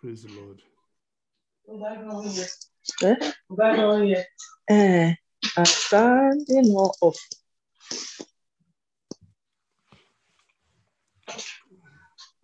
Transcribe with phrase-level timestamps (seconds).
[0.00, 0.62] Praise the Lord.
[4.70, 5.14] Eh,
[5.56, 7.16] asante no of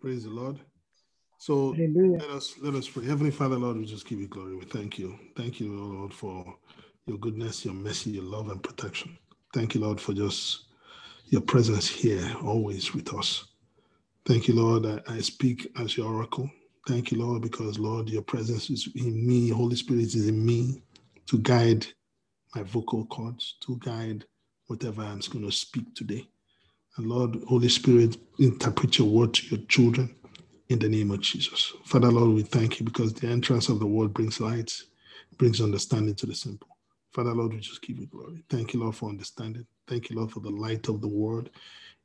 [0.01, 0.59] Praise the Lord.
[1.37, 2.17] So Hallelujah.
[2.19, 3.05] let us let us pray.
[3.05, 4.55] Heavenly Father, Lord, we just give you glory.
[4.55, 5.17] We thank you.
[5.37, 6.57] Thank you, Lord, for
[7.05, 9.17] your goodness, your mercy, your love, and protection.
[9.53, 10.65] Thank you, Lord, for just
[11.27, 13.45] your presence here, always with us.
[14.25, 14.85] Thank you, Lord.
[14.85, 16.49] I, I speak as your oracle.
[16.87, 19.49] Thank you, Lord, because Lord, your presence is in me.
[19.49, 20.83] Holy Spirit is in me
[21.27, 21.87] to guide
[22.55, 24.25] my vocal cords, to guide
[24.67, 26.27] whatever I'm going to speak today.
[26.97, 30.15] And Lord, Holy Spirit, interpret your word to your children
[30.69, 31.73] in the name of Jesus.
[31.85, 34.73] Father, Lord, we thank you because the entrance of the word brings light,
[35.37, 36.69] brings understanding to the simple.
[37.13, 38.43] Father, Lord, we just give you glory.
[38.49, 39.65] Thank you, Lord, for understanding.
[39.87, 41.49] Thank you, Lord, for the light of the word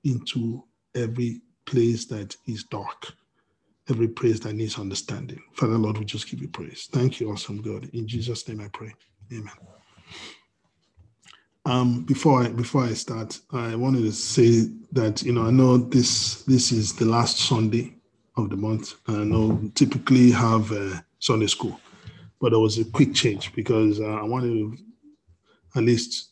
[0.04, 3.12] into every place that is dark,
[3.90, 5.42] every praise that needs understanding.
[5.52, 6.88] Father, Lord, we just give you praise.
[6.92, 7.90] Thank you, awesome God.
[7.92, 8.95] In Jesus' name I pray.
[9.32, 9.52] Amen.
[11.66, 15.76] Um, before I before I start, I wanted to say that you know I know
[15.76, 17.95] this this is the last Sunday
[18.37, 18.95] of the month.
[19.06, 21.78] I know typically have uh, Sunday school,
[22.40, 24.76] but there was a quick change because uh, I wanted to
[25.76, 26.30] at least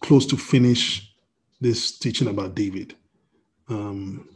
[0.00, 1.14] close to finish
[1.60, 2.94] this teaching about David.
[3.68, 4.35] Um,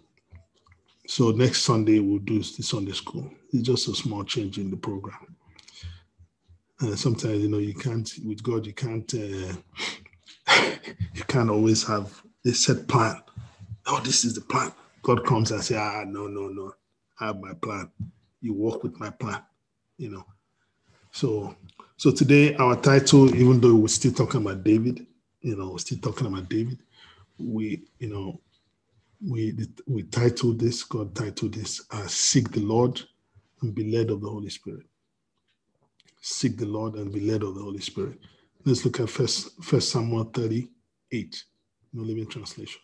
[1.10, 3.28] so next Sunday we'll do the Sunday school.
[3.52, 5.36] It's just a small change in the program.
[6.94, 9.52] Sometimes you know you can't with God you can't uh,
[11.12, 13.20] you can't always have a set plan.
[13.86, 14.70] Oh, this is the plan.
[15.02, 16.72] God comes and say, ah, no, no, no,
[17.18, 17.90] I have my plan.
[18.40, 19.42] You work with my plan,
[19.98, 20.24] you know.
[21.10, 21.56] So,
[21.96, 25.04] so today our title, even though we're still talking about David,
[25.40, 26.78] you know, we're still talking about David,
[27.36, 28.40] we, you know,
[29.26, 29.54] we
[29.86, 33.02] we titled this, God titled this, uh, "Seek the Lord
[33.62, 34.86] and be led of the Holy Spirit."
[36.20, 38.18] Seek the Lord and be led of the Holy Spirit.
[38.64, 41.44] Let's look at First First Samuel thirty-eight,
[41.92, 42.80] New Living Translation.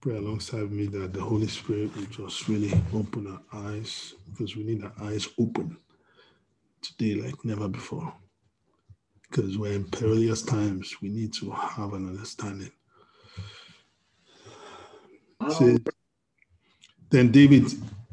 [0.00, 4.64] Pray alongside me that the Holy Spirit will just really open our eyes because we
[4.64, 5.76] need our eyes open
[6.88, 8.12] today like never before.
[9.28, 12.70] Because we're in perilous times, we need to have an understanding.
[15.40, 15.78] Um, Says,
[17.10, 17.72] then David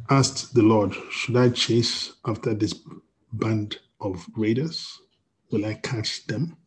[0.09, 2.73] asked the Lord, Should I chase after this
[3.33, 4.99] band of raiders?
[5.51, 6.57] Will I catch them?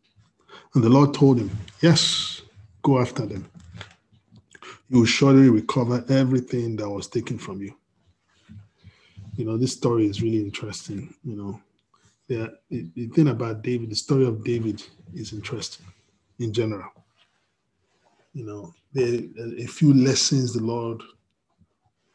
[0.73, 1.51] And the Lord told him,
[1.81, 2.41] Yes,
[2.83, 3.49] go after them.
[4.89, 7.75] You will surely recover everything that was taken from you.
[9.35, 11.13] You know, this story is really interesting.
[11.23, 11.61] You know,
[12.27, 14.83] the, the thing about David, the story of David
[15.13, 15.85] is interesting
[16.39, 16.89] in general.
[18.33, 21.01] You know, there are a few lessons the Lord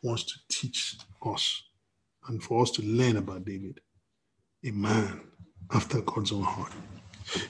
[0.03, 1.63] wants to teach us
[2.29, 3.81] and for us to learn about David,
[4.65, 5.21] a man
[5.73, 6.73] after God's own heart.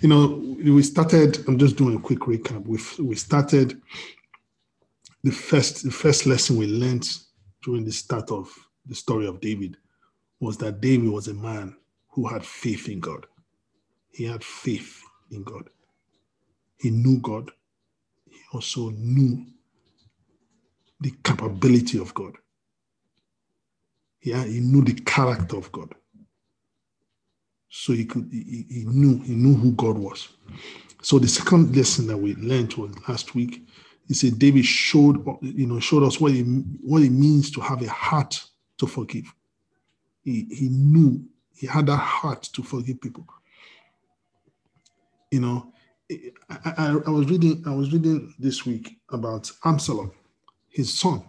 [0.00, 2.64] You know, we started, I'm just doing a quick recap.
[2.66, 3.80] We, we started
[5.24, 7.08] the first the first lesson we learned
[7.62, 8.52] during the start of
[8.86, 9.76] the story of David
[10.40, 11.76] was that David was a man
[12.12, 13.26] who had faith in God.
[14.12, 15.68] He had faith in God.
[16.78, 17.50] He knew God.
[18.30, 19.46] He also knew
[21.00, 22.34] the capability of God.
[24.22, 25.94] Yeah, he knew the character of God.
[27.70, 30.28] So he could he, he knew he knew who God was.
[31.02, 33.66] So the second lesson that we learned was last week
[34.06, 36.44] he said David showed you know showed us what it
[36.82, 38.42] what it means to have a heart
[38.78, 39.32] to forgive.
[40.22, 41.24] He he knew
[41.62, 43.24] he had that heart to forgive people.
[45.30, 45.72] You know,
[46.50, 50.12] I, I, I was reading I was reading this week about Absalom,
[50.68, 51.24] his son,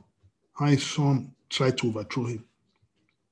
[0.65, 2.45] his son tried to overthrow him.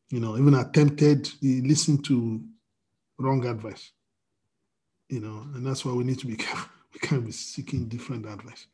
[0.09, 2.41] You know, even attempted, he listened to
[3.18, 3.92] wrong advice.
[5.09, 6.69] You know, and that's why we need to be careful.
[6.94, 8.68] We can't be seeking different advice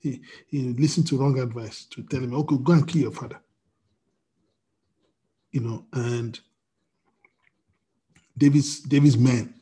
[0.00, 3.40] he, he listened to wrong advice to tell him, okay, go and kill your father.
[5.52, 6.38] You know, and
[8.40, 9.54] David's David's men,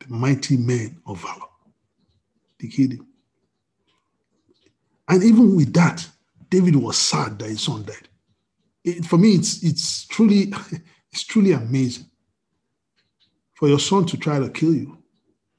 [0.00, 1.50] the mighty men of valor,
[2.58, 3.06] they killed him.
[5.08, 6.06] And even with that,
[6.50, 8.08] David was sad that his son died.
[8.82, 10.52] It, for me, it's it's truly
[11.12, 12.06] it's truly amazing
[13.54, 14.98] for your son to try to kill you,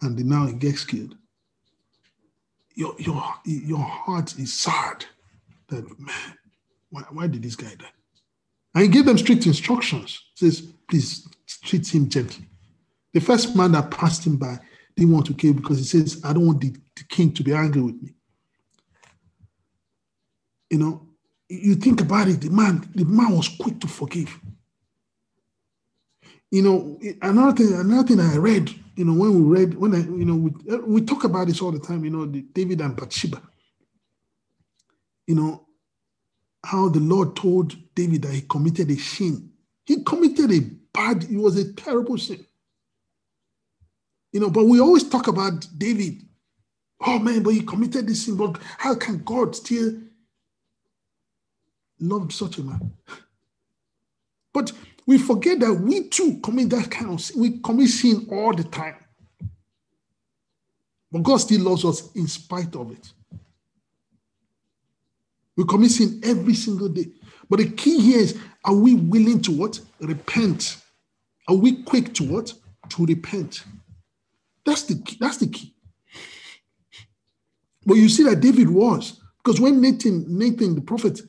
[0.01, 1.15] and now he gets killed
[2.77, 5.03] your your your heart is sad
[5.67, 6.37] that man,
[6.91, 7.85] why, why did this guy die?
[8.77, 10.21] And he gave them strict instructions.
[10.35, 11.27] He says, please
[11.63, 12.45] treat him gently.
[13.11, 14.59] The first man that passed him by,
[14.95, 17.55] didn't want to kill because he says, I don't want the, the king to be
[17.55, 18.13] angry with me.
[20.69, 21.07] You know,
[21.49, 24.39] you think about it, the man, the man was quick to forgive.
[26.51, 30.01] You know, another thing, another thing I read, you know, when we read, when I,
[30.01, 32.95] you know, we, we talk about this all the time, you know, the David and
[32.95, 33.41] Bathsheba.
[35.25, 35.66] You know,
[36.63, 39.51] how the Lord told David that he committed a sin.
[39.85, 40.59] He committed a
[40.93, 42.45] bad, it was a terrible sin.
[44.33, 46.21] You know, but we always talk about David.
[47.05, 49.93] Oh man, but he committed this sin, but how can God still
[51.99, 52.93] love such a man?
[54.53, 54.71] But
[55.05, 57.39] we forget that we too commit that kind of sin.
[57.39, 58.95] We commit sin all the time.
[61.11, 63.13] But God still loves us in spite of it.
[65.57, 67.07] We commit sin every single day.
[67.49, 69.79] But the key here is are we willing to what?
[69.99, 70.77] Repent.
[71.47, 72.53] Are we quick to what?
[72.89, 73.63] To repent.
[74.65, 75.17] That's the key.
[75.19, 75.73] That's the key.
[77.85, 81.21] But you see that David was, because when Nathan, Nathan the prophet,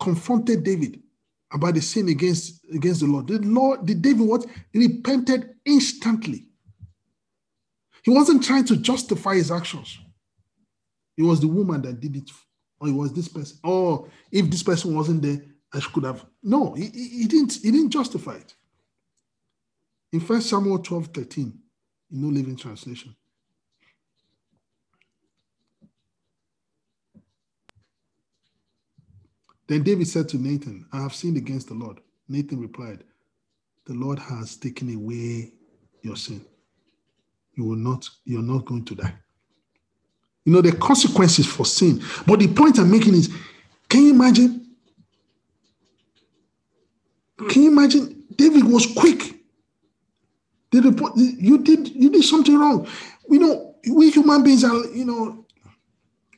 [0.00, 1.02] confronted David
[1.52, 4.46] about the sin against, against the Lord, the Lord, did David what?
[4.72, 6.46] Repented instantly.
[8.04, 9.98] He wasn't trying to justify his actions.
[11.16, 12.30] It was the woman that did it,
[12.84, 13.58] or it was this person.
[13.64, 15.40] Or if this person wasn't there,
[15.72, 16.24] I could have.
[16.42, 17.54] No, he, he didn't.
[17.62, 18.54] He didn't justify it.
[20.12, 21.58] In First Samuel 12, 13,
[22.12, 23.16] in New Living Translation.
[29.66, 32.00] Then David said to Nathan, I have sinned against the Lord.
[32.28, 33.02] Nathan replied,
[33.86, 35.54] The Lord has taken away
[36.02, 36.44] your sin.
[37.54, 39.14] You will not, you're not going to die.
[40.44, 42.02] You know, the consequences for sin.
[42.26, 43.34] But the point I'm making is,
[43.88, 44.66] can you imagine?
[47.48, 48.24] Can you imagine?
[48.36, 49.34] David was quick
[50.80, 52.86] report you did you did something wrong.
[53.28, 55.46] You know, we human beings are, you know,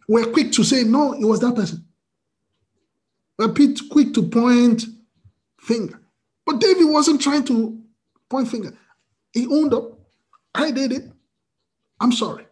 [0.08, 1.84] we're quick to say, no, it was that person.
[3.38, 4.84] We're quick to point
[5.60, 6.00] finger.
[6.44, 7.78] But David wasn't trying to
[8.28, 8.76] point finger.
[9.32, 9.98] He owned up.
[10.54, 11.10] I did it.
[12.00, 12.46] I'm sorry.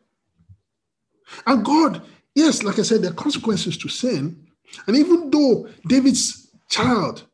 [1.47, 2.03] And God,
[2.35, 4.47] yes, like I said, there are consequences to sin.
[4.87, 7.25] And even though David's child,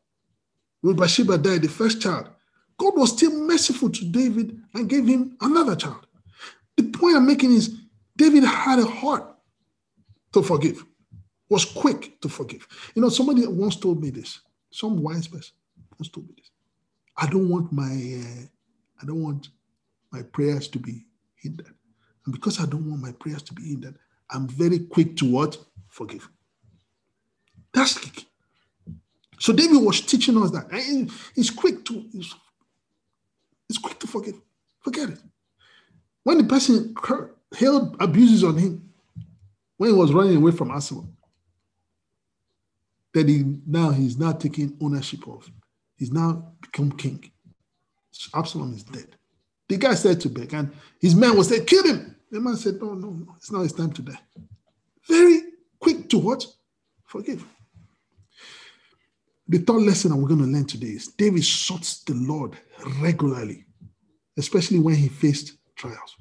[0.83, 2.29] with Bathsheba died, the first child,
[2.77, 6.05] God was still merciful to David and gave him another child.
[6.77, 7.77] The point I'm making is
[8.17, 9.35] David had a heart
[10.33, 10.83] to forgive,
[11.49, 12.67] was quick to forgive.
[12.95, 14.39] You know, somebody once told me this,
[14.71, 15.53] some wise person
[15.99, 16.49] once told me this.
[17.17, 18.45] I don't want my uh,
[19.01, 19.49] I don't want
[20.11, 21.05] my prayers to be
[21.35, 21.73] hindered.
[22.25, 23.97] And because I don't want my prayers to be hindered,
[24.29, 25.57] I'm very quick to what?
[25.87, 26.29] Forgive.
[27.73, 28.27] That's key.
[29.39, 30.71] So David was teaching us that.
[30.71, 32.05] And he's quick to
[33.69, 34.35] it's quick to forgive.
[34.81, 35.19] Forget it.
[36.23, 36.93] When the person
[37.57, 38.89] held abuses on him,
[39.77, 41.15] when he was running away from Absalom,
[43.13, 45.49] that he now he's now taking ownership of.
[45.95, 47.31] He's now become king.
[48.33, 49.15] Absalom is dead.
[49.71, 50.69] The guy said to beg, and
[50.99, 52.13] his man was saying, kill him.
[52.29, 54.19] The man said, No, no, no, it's not his time to die.
[55.07, 55.43] Very
[55.79, 56.45] quick to what?
[57.05, 57.45] Forgive.
[59.47, 62.57] The third lesson that we're going to learn today is David sought the Lord
[62.99, 63.63] regularly,
[64.37, 66.17] especially when he faced trials.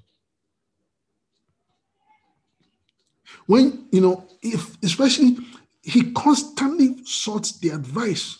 [3.46, 5.38] When, you know, if especially
[5.82, 8.38] he constantly sought the advice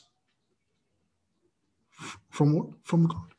[2.29, 2.69] from what?
[2.85, 3.30] From God.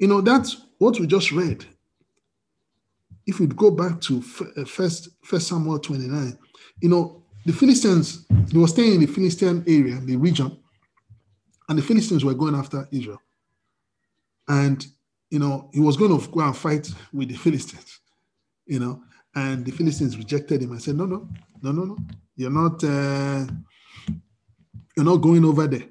[0.00, 1.64] You know, that's what we just read.
[3.26, 4.24] If we go back to
[4.56, 6.38] uh, first, first Samuel 29,
[6.80, 10.58] you know, the Philistines, they were staying in the Philistine area, the region,
[11.68, 13.20] and the Philistines were going after Israel.
[14.48, 14.84] And,
[15.28, 18.00] you know, he was going to go and fight with the Philistines,
[18.64, 19.02] you know,
[19.34, 21.28] and the Philistines rejected him and said, no, no,
[21.62, 21.98] no, no, no,
[22.36, 23.44] you're not, uh,
[24.96, 25.88] you're not going over there.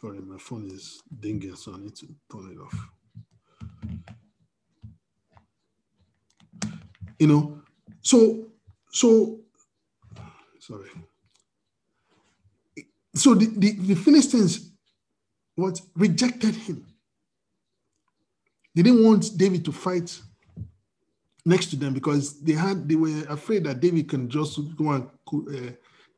[0.00, 2.88] Sorry, my phone is dinging, so I need to turn it off.
[7.18, 7.62] You know,
[8.00, 8.46] so,
[8.90, 9.40] so
[10.60, 10.90] Sorry.
[13.14, 14.70] So the, the, the Philistines
[15.56, 16.86] what rejected him.
[18.74, 20.16] They didn't want David to fight
[21.44, 25.08] next to them because they had they were afraid that David can just go and
[25.32, 25.72] uh,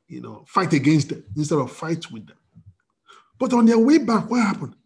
[0.07, 2.37] you know fight against them instead of fight with them.
[3.43, 4.77] But on their way back, what happened?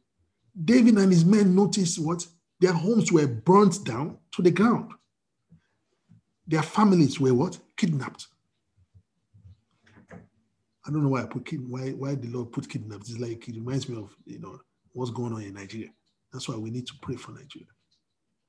[0.64, 2.26] David and his men noticed what
[2.58, 4.92] their homes were burnt down to the ground.
[6.46, 8.28] Their families were what kidnapped.
[10.10, 13.10] I don't know why I put kid, why why the Lord put kidnapped.
[13.10, 14.58] It's like it reminds me of you know
[14.94, 15.90] what's going on in Nigeria.
[16.32, 17.68] That's why we need to pray for Nigeria.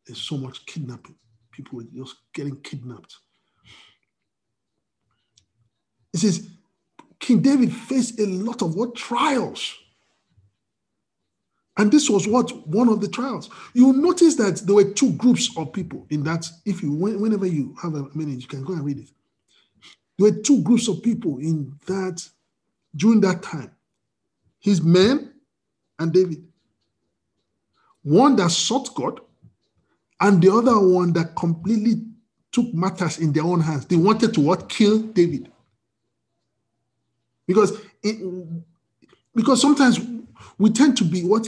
[0.05, 1.17] there's so much kidnapping.
[1.51, 3.13] People are just getting kidnapped.
[6.13, 6.47] It says
[7.19, 9.75] King David faced a lot of what trials.
[11.77, 13.49] And this was what one of the trials.
[13.73, 16.49] You'll notice that there were two groups of people in that.
[16.65, 19.09] If you, whenever you have a minute, you can go and read it.
[20.17, 22.27] There were two groups of people in that
[22.95, 23.71] during that time
[24.59, 25.33] his men
[25.99, 26.43] and David.
[28.03, 29.21] One that sought God,
[30.19, 32.03] and the other one that completely
[32.51, 33.85] took matters in their own hands.
[33.85, 34.67] They wanted to what?
[34.67, 35.51] Kill David.
[37.45, 38.17] Because it,
[39.35, 39.99] because sometimes
[40.57, 41.47] we tend to be what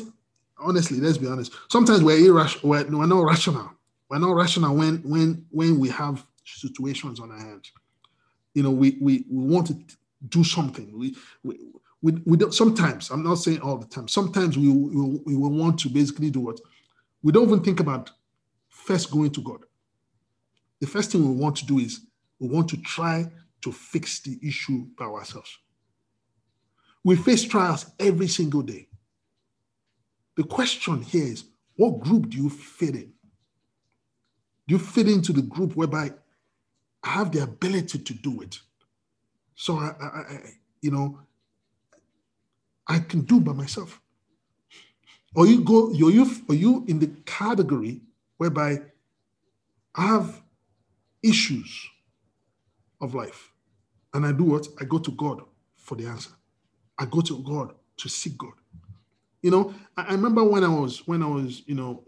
[0.61, 1.53] honestly, let's be honest.
[1.69, 3.71] Sometimes we're irrational, we're, we're not rational.
[4.09, 7.71] We're not rational when when when we have situations on our hands.
[8.53, 9.77] You know, we we, we want to
[10.27, 10.97] do something.
[10.97, 11.59] We, we
[12.01, 15.51] we, we don't sometimes, I'm not saying all the time, sometimes we, we, we will
[15.51, 16.59] want to basically do what?
[17.21, 18.11] We don't even think about
[18.69, 19.65] first going to God.
[20.79, 22.01] The first thing we want to do is
[22.39, 23.29] we want to try
[23.61, 25.57] to fix the issue by ourselves.
[27.03, 28.88] We face trials every single day.
[30.39, 31.43] The question here is
[31.75, 33.12] what group do you fit in?
[34.69, 36.13] Do you fit into the group whereby
[37.03, 38.58] I have the ability to do it?
[39.55, 40.39] So I, I, I
[40.81, 41.19] you know,
[42.88, 44.00] I can do by myself.
[45.36, 48.00] Or you go, you're you, are you in the category
[48.38, 48.77] whereby
[49.93, 50.41] I have
[51.22, 51.86] issues
[53.01, 53.51] of life.
[54.13, 54.69] And I do what?
[54.79, 55.41] I go to God
[55.75, 56.31] for the answer.
[56.98, 58.53] I go to God to seek God.
[59.41, 62.03] You know, I, I remember when I was when I was, you know,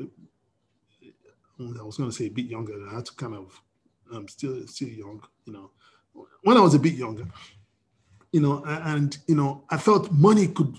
[1.60, 2.74] I was going to say a bit younger.
[2.90, 3.62] I had to kind of,
[4.14, 5.24] I'm still still young.
[5.46, 5.72] You know,
[6.44, 7.26] when I was a bit younger,
[8.32, 10.76] you know, and you know, I felt money could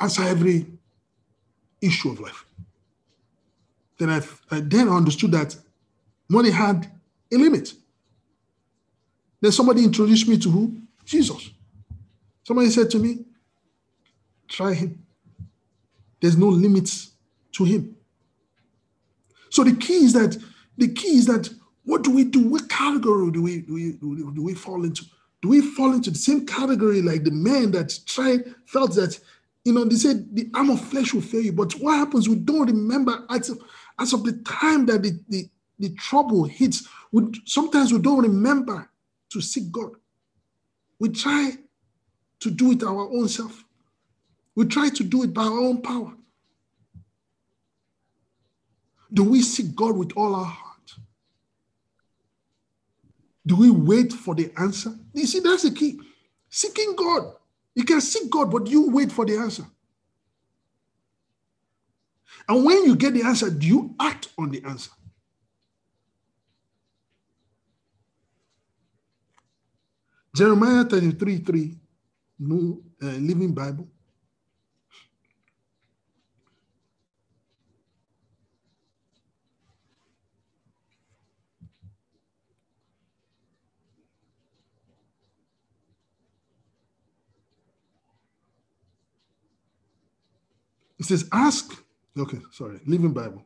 [0.00, 0.66] answer every
[1.80, 2.44] issue of life.
[3.98, 4.20] Then I,
[4.50, 5.56] I then understood that
[6.28, 6.90] money had
[7.32, 7.74] a limit.
[9.40, 10.76] Then somebody introduced me to who?
[11.04, 11.50] Jesus.
[12.44, 13.24] Somebody said to me,
[14.48, 15.01] try him.
[16.22, 17.10] There's no limits
[17.52, 17.96] to him.
[19.50, 20.38] So the key is that
[20.78, 21.50] the key is that
[21.84, 22.48] what do we do?
[22.48, 25.04] What category do we do we, do we fall into?
[25.42, 29.18] Do we fall into the same category like the man that tried felt that
[29.64, 32.28] you know they said the arm of flesh will fail you, but what happens?
[32.28, 33.60] We don't remember as of,
[33.98, 35.48] as of the time that the, the,
[35.80, 36.86] the trouble hits.
[37.10, 38.88] We, sometimes we don't remember
[39.30, 39.90] to seek God.
[41.00, 41.56] We try
[42.40, 43.64] to do it our own self.
[44.54, 46.12] We try to do it by our own power.
[49.12, 50.92] Do we seek God with all our heart?
[53.46, 54.94] Do we wait for the answer?
[55.12, 56.00] You see, that's the key.
[56.48, 57.34] Seeking God.
[57.74, 59.64] You can seek God, but you wait for the answer.
[62.48, 64.90] And when you get the answer, do you act on the answer?
[70.34, 71.76] Jeremiah 33 3,
[72.38, 73.86] New uh, Living Bible.
[91.02, 91.84] It says, ask.
[92.16, 93.44] Okay, sorry, Living Bible.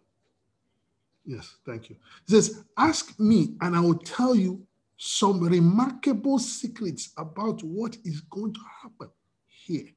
[1.25, 1.97] Yes, thank you.
[2.29, 4.61] It says, ask me, and I will tell you
[4.99, 9.09] some remarkable secrets about what is going to happen
[9.47, 9.89] here.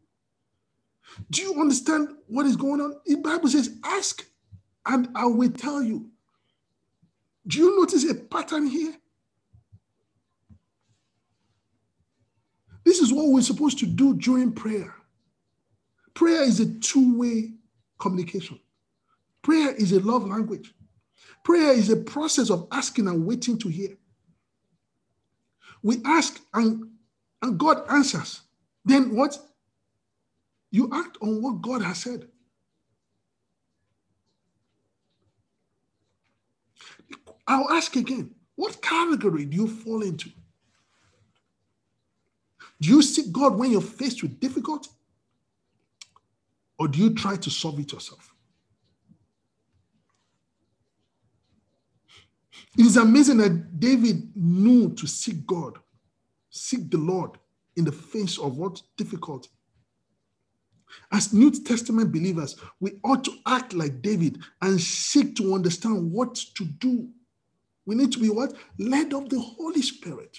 [1.32, 2.94] Do you understand what is going on?
[3.06, 4.26] The Bible says, ask,
[4.86, 6.10] and I will tell you.
[7.46, 8.96] Do you notice a pattern here?
[12.86, 14.96] This is what we're supposed to do during prayer.
[16.20, 17.54] Prayer is a two way
[17.98, 18.60] communication.
[19.42, 20.74] Prayer is a love language.
[21.46, 23.96] Prayer is a process of asking and waiting to hear.
[25.82, 26.90] We ask and,
[27.42, 28.42] and God answers.
[28.84, 29.38] Then what?
[30.72, 32.28] You act on what God has said.
[37.48, 40.30] I'll ask again what category do you fall into?
[42.82, 44.90] Do you seek God when you're faced with difficulty?
[46.80, 48.34] Or do you try to solve it yourself?
[52.78, 55.78] It is amazing that David knew to seek God,
[56.50, 57.32] seek the Lord
[57.76, 59.50] in the face of what difficulty.
[61.12, 66.36] As New Testament believers, we ought to act like David and seek to understand what
[66.56, 67.10] to do.
[67.86, 68.54] We need to be what?
[68.78, 70.38] Led of the Holy Spirit.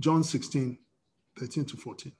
[0.00, 0.78] John 16,
[1.38, 2.12] 13 to 14.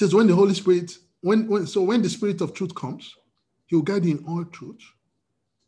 [0.00, 3.14] Says, when the Holy Spirit, when, when so when the Spirit of truth comes,
[3.66, 4.80] he will guide you in all truth.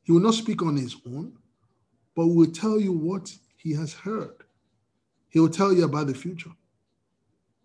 [0.04, 1.34] He will not speak on his own,
[2.16, 4.34] but will tell you what he has heard.
[5.28, 6.50] He will tell you about the future.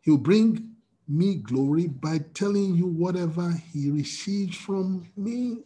[0.01, 0.75] He will bring
[1.07, 5.59] me glory by telling you whatever he receives from me.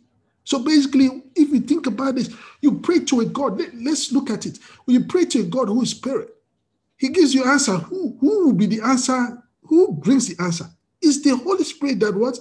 [0.43, 2.29] So basically, if you think about this,
[2.61, 3.59] you pray to a God.
[3.59, 4.59] Let, us look at it.
[4.85, 6.29] When you pray to a God who is spirit,
[6.97, 7.77] he gives you answer.
[7.77, 9.41] Who, who will be the answer?
[9.63, 10.67] Who brings the answer?
[11.01, 12.37] It's the Holy Spirit that what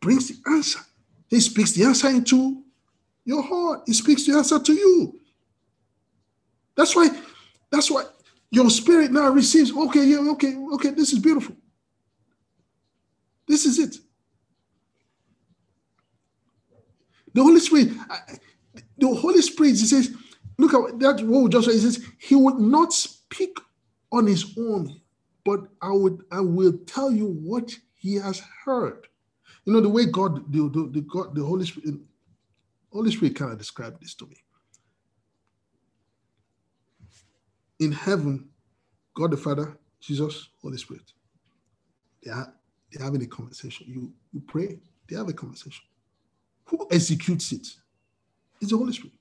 [0.00, 0.80] brings the answer.
[1.28, 2.62] He speaks the answer into
[3.24, 3.82] your heart.
[3.86, 5.20] He speaks the answer to you.
[6.76, 7.10] That's why,
[7.70, 8.04] that's why
[8.50, 11.56] your spirit now receives, okay, yeah, okay, okay, this is beautiful.
[13.46, 13.96] This is it.
[17.34, 17.88] The Holy Spirit,
[18.96, 20.14] the Holy Spirit, he says,
[20.56, 21.70] look at that what just.
[21.70, 23.58] He says, He would not speak
[24.12, 25.00] on his own,
[25.44, 29.06] but I would I will tell you what he has heard.
[29.64, 31.96] You know, the way God, the, the, the God, the Holy Spirit,
[32.90, 34.36] Holy Spirit kind of described this to me.
[37.80, 38.48] In heaven,
[39.14, 41.12] God the Father, Jesus, Holy Spirit,
[42.22, 42.52] they are
[42.90, 43.86] they're having a conversation.
[43.88, 44.78] You, you pray,
[45.08, 45.84] they have a conversation.
[46.66, 47.66] Who executes it?
[48.60, 49.12] It's the Holy Spirit.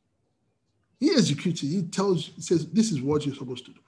[1.00, 1.67] He executes it.
[1.67, 3.79] He tells, he says, this is what you're supposed to do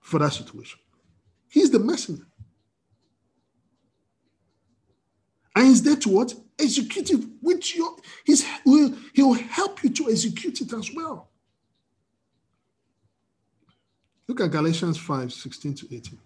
[0.00, 0.78] for that situation.
[1.54, 2.26] He's the messenger.
[5.54, 6.34] And he's there to what?
[6.58, 7.94] Execute it, which your,
[8.24, 11.30] he's will he will help you to execute it as well.
[14.26, 16.18] Look at Galatians 5, 16 to 18.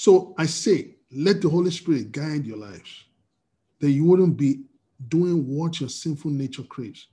[0.00, 3.04] So I say, let the Holy Spirit guide your lives,
[3.80, 4.62] that you wouldn't be
[5.08, 7.08] doing what your sinful nature craves.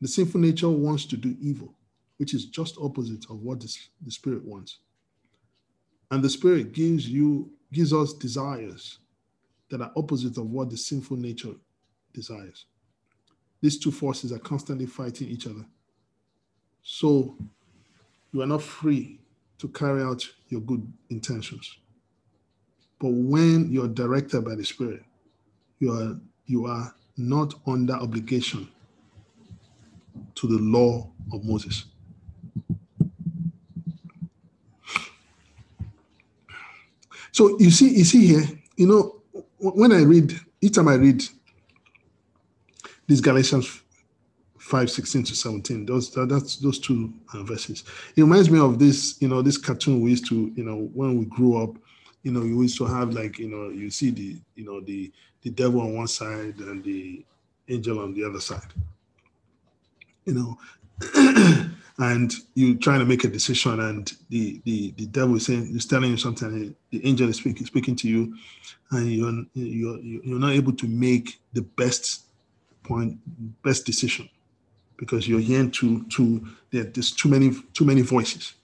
[0.00, 1.72] The sinful nature wants to do evil,
[2.16, 4.78] which is just opposite of what the Spirit wants.
[6.10, 8.98] And the Spirit gives you gives us desires
[9.70, 11.54] that are opposite of what the sinful nature
[12.12, 12.66] desires.
[13.60, 15.64] These two forces are constantly fighting each other.
[16.82, 17.38] So
[18.32, 19.20] you are not free
[19.58, 21.78] to carry out your good intentions.
[23.00, 25.02] But when you're directed by the Spirit,
[25.78, 28.68] you are you are not under obligation
[30.34, 31.84] to the law of Moses.
[37.32, 38.44] So you see, you see here,
[38.76, 39.22] you know,
[39.58, 41.22] when I read, each time I read
[43.06, 43.82] these Galatians
[44.58, 47.84] 5, 16 to 17, those that's those two verses.
[48.16, 51.18] It reminds me of this, you know, this cartoon we used to, you know, when
[51.18, 51.76] we grew up,
[52.22, 55.12] you know, you used to have like, you know, you see the, you know, the
[55.42, 57.24] the devil on one side and the
[57.68, 58.72] angel on the other side.
[60.24, 65.46] You know, and you're trying to make a decision, and the the the devil is
[65.46, 68.36] saying is telling you something, the angel is speaking speaking to you,
[68.90, 72.24] and you're you're you're not able to make the best
[72.82, 73.18] point,
[73.62, 74.28] best decision,
[74.96, 78.54] because you're hearing too too there's too many too many voices.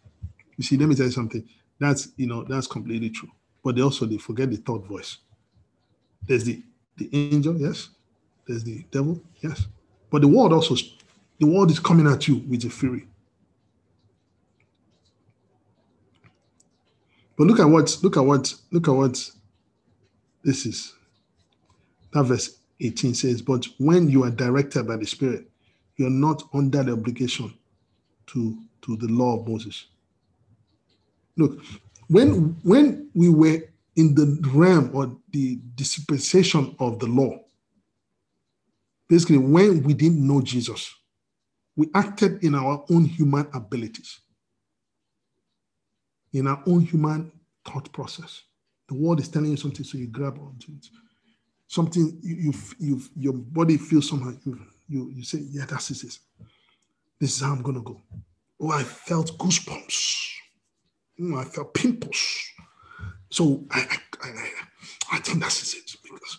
[0.57, 1.49] You see, let me tell you something.
[1.79, 3.31] That's you know that's completely true
[3.64, 5.16] but they also they forget the third voice.
[6.27, 6.62] There's the
[6.96, 7.88] the angel, yes.
[8.46, 9.66] There's the devil, yes.
[10.11, 10.77] But the world also,
[11.40, 13.07] the world is coming at you with a fury.
[17.37, 19.31] But look at what, look at what, look at what
[20.44, 20.94] this is.
[22.12, 25.48] That verse 18 says, But when you are directed by the Spirit,
[25.96, 27.53] you're not under the obligation
[28.29, 29.87] to, to the law of Moses.
[31.37, 31.61] Look,
[32.09, 33.62] when when we were
[33.97, 37.38] in the realm or the dispensation of the law,
[39.09, 40.93] basically when we didn't know Jesus,
[41.77, 44.21] we acted in our own human abilities,
[46.33, 47.33] in our own human
[47.64, 48.43] thought process.
[48.88, 50.87] The world is telling you something, so you grab onto it.
[51.67, 54.33] Something you, you, you your body feels somehow.
[54.45, 56.19] You, you, you say, yeah, that's it.
[57.19, 58.01] This is how I'm gonna go.
[58.61, 60.34] Oh, I felt goosebumps.
[61.20, 62.50] Mm, I felt pimples.
[63.31, 63.81] So I,
[64.22, 64.50] I, I,
[65.12, 66.38] I think that's it because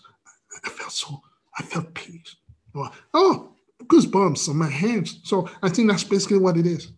[0.64, 1.20] I felt so,
[1.58, 2.36] I felt peace.
[3.14, 5.20] Oh, goosebumps on my hands.
[5.24, 6.92] So I think that's basically what it is.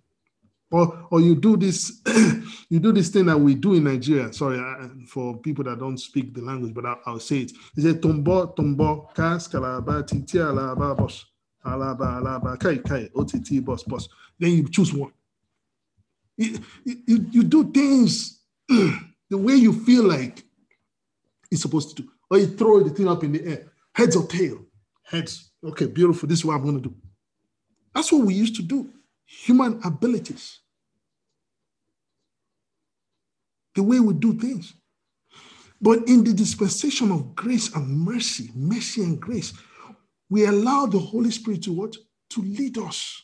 [0.70, 2.02] Or, or you do this,
[2.68, 4.32] you do this thing that we do in Nigeria.
[4.32, 4.60] Sorry
[5.06, 7.52] for people that don't speak the language, but I, will say it.
[7.76, 11.24] It's a tombo, tombo, kas, kalaba, titi, alaba, boss,
[11.64, 14.08] alaba, alaba, kai, kai, OTT, boss, boss.
[14.38, 15.12] Then you choose one.
[16.38, 20.44] You, you, you do things the way you feel like
[21.50, 22.08] it's supposed to do.
[22.30, 24.64] Or you throw the thing up in the air, heads or tail?
[25.02, 25.50] Heads.
[25.64, 26.28] Okay, beautiful.
[26.28, 26.94] This is what I'm going to do.
[27.94, 28.88] That's what we used to do.
[29.26, 30.60] Human abilities.
[33.74, 34.74] The way we do things.
[35.80, 39.52] But in the dispensation of grace and mercy, mercy and grace,
[40.30, 41.96] we allow the Holy Spirit to what?
[42.30, 43.22] To lead us.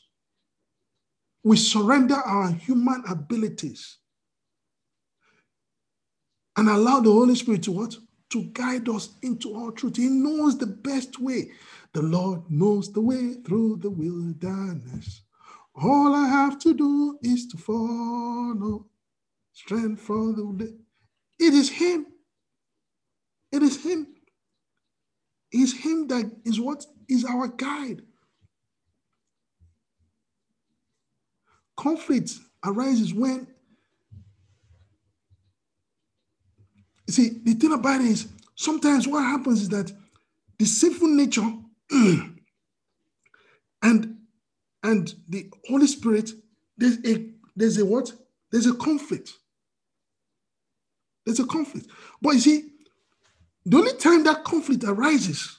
[1.45, 3.99] We surrender our human abilities
[6.57, 7.97] and allow the Holy Spirit to what?
[8.31, 9.97] To guide us into all truth.
[9.97, 11.51] He knows the best way.
[11.93, 15.23] The Lord knows the way through the wilderness.
[15.75, 18.87] All I have to do is to follow.
[19.53, 20.73] Strength for the day.
[21.39, 22.07] It is Him.
[23.53, 24.09] It is Him.
[25.53, 28.03] It's Him that is what is our guide.
[31.77, 32.33] Conflict
[32.65, 33.47] arises when
[37.07, 39.93] you see the thing about it is sometimes what happens is that
[40.59, 41.53] the sinful nature
[43.83, 44.17] and
[44.83, 46.31] and the Holy Spirit,
[46.77, 48.13] there's a there's a what?
[48.53, 49.33] There's a conflict.
[51.25, 51.89] There's a conflict.
[52.21, 52.65] But you see,
[53.65, 55.59] the only time that conflict arises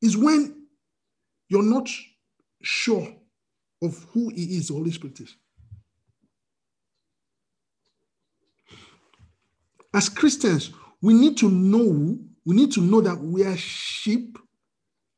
[0.00, 0.66] is when
[1.48, 1.88] you're not
[2.62, 3.14] sure
[3.82, 5.36] of who he is, the Holy Spirit is.
[9.94, 14.38] As Christians, we need to know, we need to know that we are sheep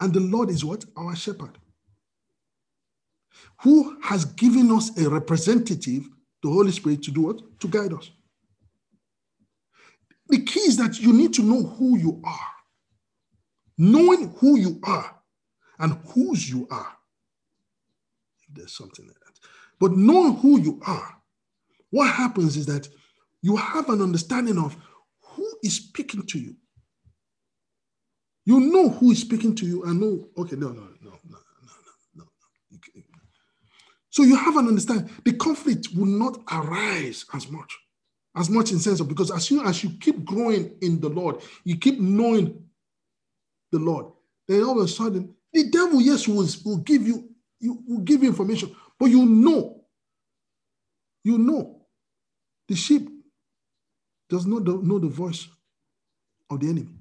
[0.01, 0.85] and the Lord is what?
[0.97, 1.59] Our shepherd.
[3.63, 6.05] Who has given us a representative,
[6.43, 7.61] the Holy Spirit, to do what?
[7.61, 8.11] To guide us.
[10.29, 12.39] The key is that you need to know who you are.
[13.79, 15.19] Knowing who you are
[15.79, 16.93] and whose you are.
[18.53, 19.39] There's something like that.
[19.79, 21.17] But knowing who you are,
[21.91, 22.89] what happens is that
[23.47, 24.77] you have an understanding of
[25.23, 26.57] who is speaking to you.
[28.45, 31.45] You know who is speaking to you and know, okay, no, no, no, no, no,
[32.17, 32.25] no,
[32.97, 33.03] no.
[34.11, 35.09] So you have an understanding.
[35.25, 37.73] The conflict will not arise as much
[38.35, 41.37] as much in sense of because as soon as you keep growing in the Lord,
[41.63, 42.65] you keep knowing
[43.71, 44.07] the Lord,
[44.49, 47.29] then all of a sudden the devil, yes, will, will give you,
[47.61, 49.85] you will give you information, but you know,
[51.23, 51.87] you know,
[52.67, 53.09] the sheep
[54.29, 55.49] does not know the voice
[56.51, 56.95] of the enemy.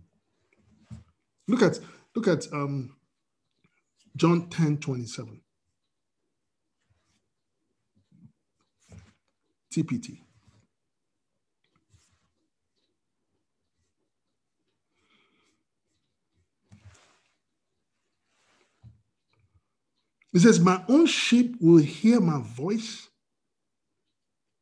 [1.47, 1.79] Look at
[2.15, 2.95] look at um,
[4.15, 5.41] John 10 27.
[9.75, 10.19] TPT.
[20.31, 23.09] He says, My own sheep will hear my voice,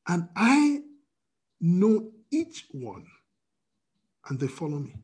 [0.07, 0.81] and I
[1.61, 3.05] know each one,
[4.27, 4.95] and they follow me.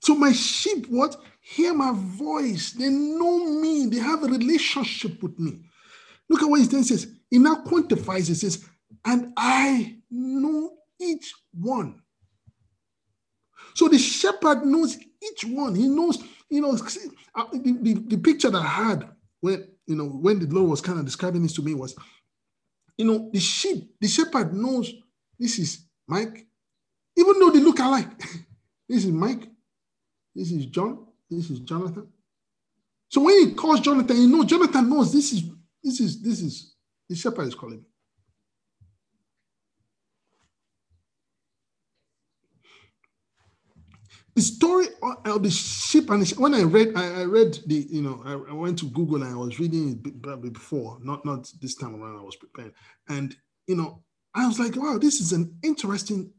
[0.00, 1.16] So my sheep, what?
[1.40, 2.72] Hear my voice.
[2.72, 3.86] They know me.
[3.86, 5.60] They have a relationship with me.
[6.28, 7.06] Look at what he then says.
[7.30, 8.36] He now quantifies it.
[8.36, 8.64] says,
[9.04, 12.00] and I know each one.
[13.74, 15.74] So the shepherd knows each one.
[15.74, 16.18] He knows,
[16.50, 16.76] you know,
[17.34, 19.08] uh, the, the, the picture that I had
[19.40, 21.96] when you know when the Lord was kind of describing this to me was,
[22.96, 24.92] you know, the sheep, the shepherd knows
[25.38, 26.46] this is Mike,
[27.16, 28.18] even though they look alike.
[28.88, 29.48] this is Mike,
[30.34, 32.08] this is John, this is Jonathan.
[33.08, 35.42] So when he calls Jonathan, you know Jonathan knows this is
[35.82, 36.74] this is this is
[37.08, 37.84] the shepherd is calling
[44.34, 47.86] the story of the sheep and the sheep, when I read, I, I, read the,
[47.90, 51.50] you know, I, I, went to Google and I was reading it before, not not
[51.60, 52.18] this time around.
[52.18, 52.72] I was prepared,
[53.08, 53.36] and
[53.66, 54.02] you know,
[54.34, 56.32] I was like, wow, this is an interesting,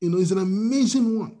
[0.00, 1.38] you know, it's an amazing one.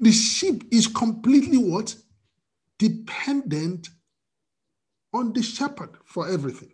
[0.00, 1.94] The sheep is completely what
[2.78, 3.88] dependent
[5.12, 6.72] on the shepherd for everything,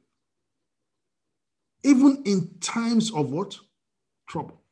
[1.83, 3.57] even in times of what
[4.29, 4.65] trouble.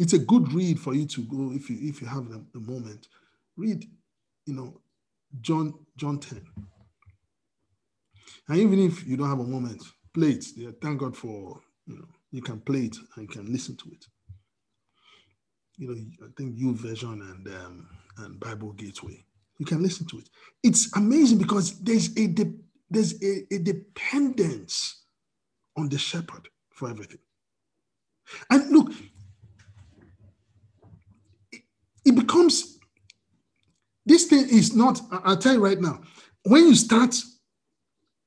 [0.00, 2.58] it's a good read for you to go if you if you have the, the
[2.58, 3.06] moment.
[3.56, 3.84] Read,
[4.46, 4.80] you know,
[5.42, 6.40] John John 10.
[8.50, 9.80] And even if you don't have a moment,
[10.12, 10.44] play it.
[10.56, 13.90] Yeah, thank God for you know you can play it and you can listen to
[13.90, 14.04] it.
[15.76, 19.24] You know, I think YouVersion and um, and Bible Gateway.
[19.58, 20.28] You can listen to it.
[20.64, 22.58] It's amazing because there's a de-
[22.90, 25.04] there's a, a dependence
[25.76, 27.20] on the shepherd for everything.
[28.50, 28.92] And look,
[32.04, 32.78] it becomes
[34.04, 36.00] this thing is not, I'll tell you right now,
[36.42, 37.14] when you start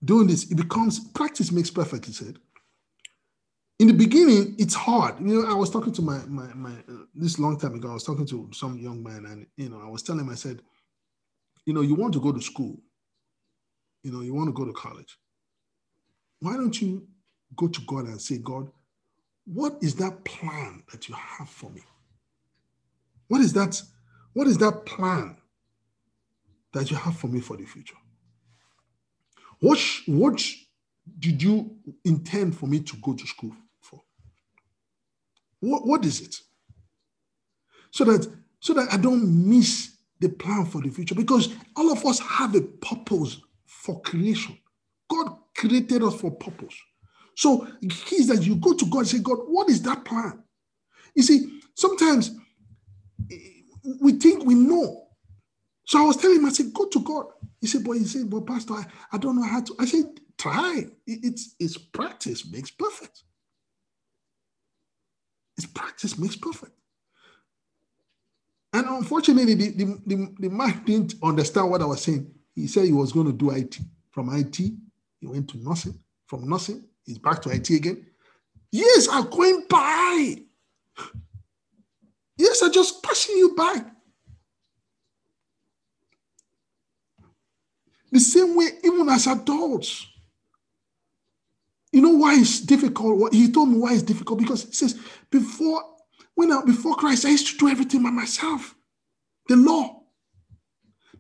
[0.04, 2.38] doing this, it becomes practice makes perfect, he said.
[3.80, 5.20] In the beginning, it's hard.
[5.20, 7.94] You know, I was talking to my my my uh, this long time ago, I
[7.94, 10.62] was talking to some young man, and you know, I was telling him, I said,
[11.66, 12.78] you know, you want to go to school,
[14.04, 15.18] you know, you want to go to college.
[16.40, 17.08] Why don't you
[17.56, 18.70] go to God and say, God,
[19.46, 21.82] what is that plan that you have for me?
[23.28, 23.82] What is that?
[24.34, 25.38] What is that plan
[26.74, 27.96] that you have for me for the future?
[29.60, 30.44] What, what
[31.20, 34.02] did you intend for me to go to school for?
[35.60, 36.36] What, what is it?
[37.92, 38.28] So that
[38.60, 42.56] so that I don't miss the plan for the future because all of us have
[42.56, 44.58] a purpose for creation.
[45.10, 46.76] God created us for purpose.
[47.36, 50.42] So the key that you go to God and say, God, what is that plan?
[51.14, 52.32] You see, sometimes
[53.30, 53.36] eh,
[54.02, 55.08] we think we know.
[55.86, 57.26] So I was telling him, I said, go to God.
[57.64, 59.74] He said, but he said, but Pastor, I, I don't know how to.
[59.80, 60.84] I said, try.
[61.08, 63.24] It's, it's practice makes perfect.
[65.56, 66.74] It's practice makes perfect.
[68.74, 72.30] And unfortunately, the, the, the, the man didn't understand what I was saying.
[72.54, 73.80] He said he was going to do IT.
[74.12, 74.78] From IT, he
[75.22, 75.98] went to nursing.
[76.28, 78.06] From nursing, he's back to IT again.
[78.74, 80.36] Years are going by.
[82.38, 83.86] Yes, I'm just passing you by.
[88.14, 90.06] The same way, even as adults.
[91.92, 93.34] You know why it's difficult?
[93.34, 95.00] He told me why it's difficult because he says,
[95.32, 95.82] before
[96.36, 98.76] when I, before Christ, I used to do everything by myself.
[99.48, 100.04] The law.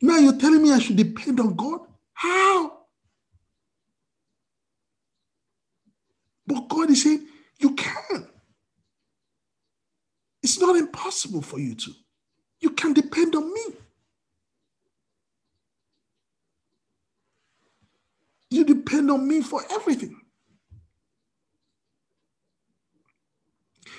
[0.03, 1.79] Now you're telling me I should depend on God?
[2.13, 2.77] How?
[6.45, 7.25] But God is saying,
[7.58, 8.27] you can.
[10.43, 11.91] It's not impossible for you to.
[12.60, 13.62] You can depend on me.
[18.53, 20.19] You depend on me for everything.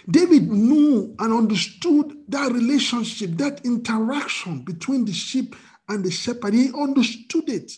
[0.08, 5.56] David knew and understood that relationship, that interaction between the sheep
[5.88, 6.54] and the shepherd.
[6.54, 7.72] He understood it.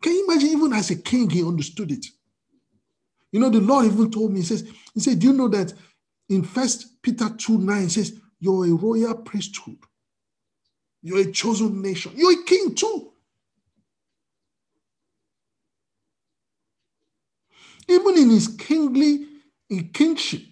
[0.00, 2.06] Can you imagine, even as a king, he understood it?
[3.32, 5.72] You know, the Lord even told me, He says, He said, Do you know that
[6.28, 9.78] in First Peter 2 9 says, You're a royal priesthood,
[11.02, 13.11] you're a chosen nation, you're a king too.
[17.88, 19.26] Even in his kingly
[19.70, 20.42] in kingship,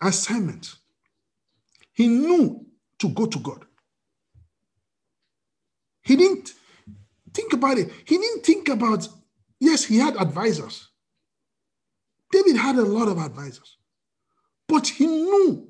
[0.00, 0.74] assignment.
[1.92, 2.66] He knew
[2.98, 3.64] to go to God.
[6.02, 6.52] He didn't
[7.32, 7.90] think about it.
[8.04, 9.08] He didn't think about,
[9.58, 10.88] yes, he had advisors.
[12.30, 13.78] David had a lot of advisors,
[14.68, 15.68] but he knew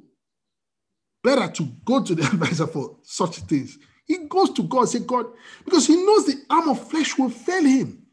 [1.22, 3.78] better to go to the advisor for such things.
[4.04, 5.26] He goes to God, say, God,
[5.64, 8.06] because he knows the arm of flesh will fail him.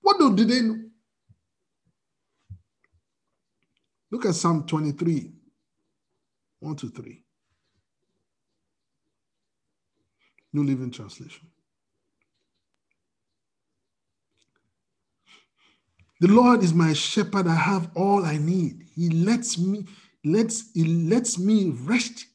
[0.00, 0.84] What do they know?
[4.14, 5.32] Look at Psalm 23,
[6.60, 7.22] 1 to 3.
[10.52, 11.48] New Living Translation.
[16.20, 17.48] The Lord is my shepherd.
[17.48, 18.84] I have all I need.
[18.94, 19.84] He lets me,
[20.24, 22.26] lets, he lets me rest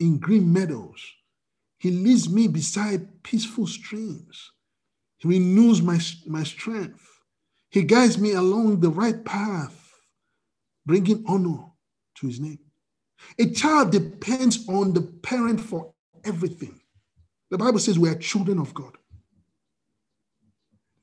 [0.00, 1.00] in green meadows.
[1.78, 4.50] He leads me beside peaceful streams.
[5.18, 7.08] He renews my, my strength.
[7.70, 9.81] He guides me along the right path
[10.86, 11.64] bringing honor
[12.16, 12.58] to his name.
[13.38, 15.92] A child depends on the parent for
[16.24, 16.80] everything.
[17.50, 18.96] The Bible says we are children of God.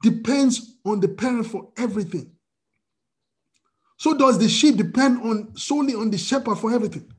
[0.01, 2.31] Depends on the parent for everything.
[3.97, 7.11] So does the sheep depend on solely on the shepherd for everything.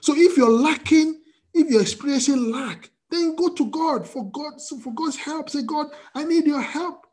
[0.00, 1.20] So if you're lacking,
[1.54, 5.50] if you're experiencing lack, then go to God for God for God's help.
[5.50, 7.06] Say, God, I need your help.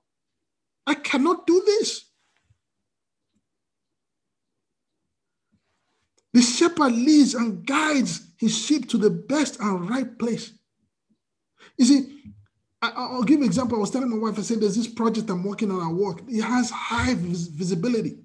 [0.86, 2.06] I cannot do this.
[6.38, 10.54] The shepherd leads and guides his sheep to the best and right place.
[11.80, 12.32] You see,
[12.80, 13.76] I, will give an example.
[13.76, 16.22] I was telling my wife, I said, there's this project I'm working on at work.
[16.28, 18.20] It has high vis- visibility.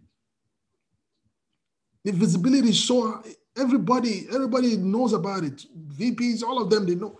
[2.04, 3.22] The visibility is so
[3.56, 5.64] everybody, everybody knows about it.
[5.96, 7.18] VPs, all of them, they know.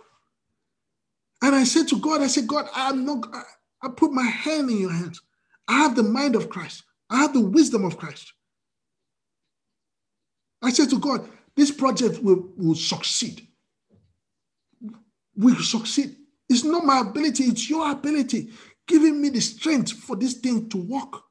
[1.41, 3.41] And I said to God, I said, God, I'm not, I,
[3.81, 5.23] I put my hand in your hands.
[5.67, 6.83] I have the mind of Christ.
[7.09, 8.31] I have the wisdom of Christ.
[10.63, 13.47] I said to God, this project will, will succeed.
[15.35, 16.15] Will succeed.
[16.49, 18.49] It's not my ability, it's your ability
[18.87, 21.21] giving me the strength for this thing to work.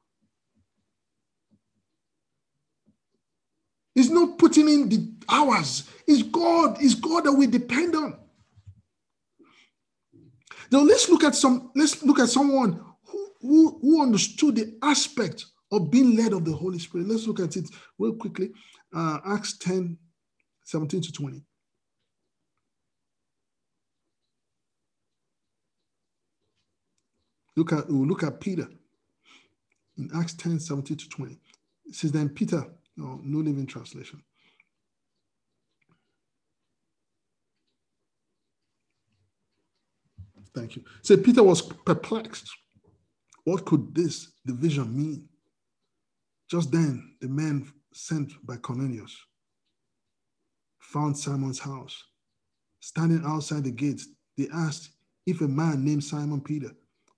[3.95, 5.87] It's not putting in the hours.
[6.07, 6.77] It's God.
[6.81, 8.17] It's God that we depend on.
[10.71, 11.71] Now let's look at some.
[11.75, 16.53] Let's look at someone who, who, who understood the aspect of being led of the
[16.53, 17.07] Holy Spirit.
[17.07, 17.69] Let's look at it
[17.99, 18.51] real quickly.
[18.93, 19.97] Uh, Acts 10,
[20.63, 21.41] 17 to 20.
[27.55, 28.67] Look at look at Peter
[29.97, 31.37] in Acts 10, 17 to 20.
[31.85, 32.65] It says, Then Peter,
[32.97, 34.21] no, no living translation.
[40.55, 40.83] Thank you.
[41.01, 42.47] So Peter was perplexed.
[43.43, 45.27] What could this division mean?
[46.49, 49.15] Just then, the men sent by Cornelius
[50.79, 52.03] found Simon's house.
[52.79, 54.89] Standing outside the gates, they asked
[55.25, 56.71] if a man named Simon Peter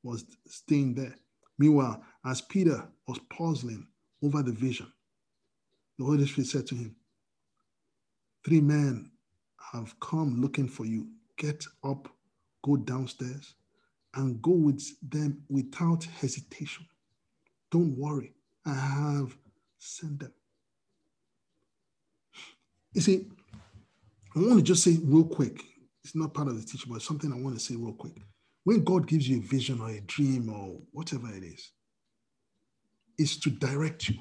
[0.03, 1.15] was staying there.
[1.57, 3.87] Meanwhile, as Peter was puzzling
[4.23, 4.91] over the vision,
[5.97, 6.95] the Holy Spirit said to him,
[8.45, 9.11] Three men
[9.73, 11.07] have come looking for you.
[11.37, 12.07] Get up,
[12.63, 13.55] go downstairs,
[14.13, 16.85] and go with them without hesitation.
[17.71, 18.33] Don't worry,
[18.65, 19.35] I have
[19.79, 20.31] sent them.
[22.95, 23.27] You see,
[24.35, 25.61] I want to just say real quick,
[26.03, 28.13] it's not part of the teaching, but something I want to say real quick.
[28.63, 31.71] When God gives you a vision or a dream or whatever it is,
[33.17, 34.15] is to direct you.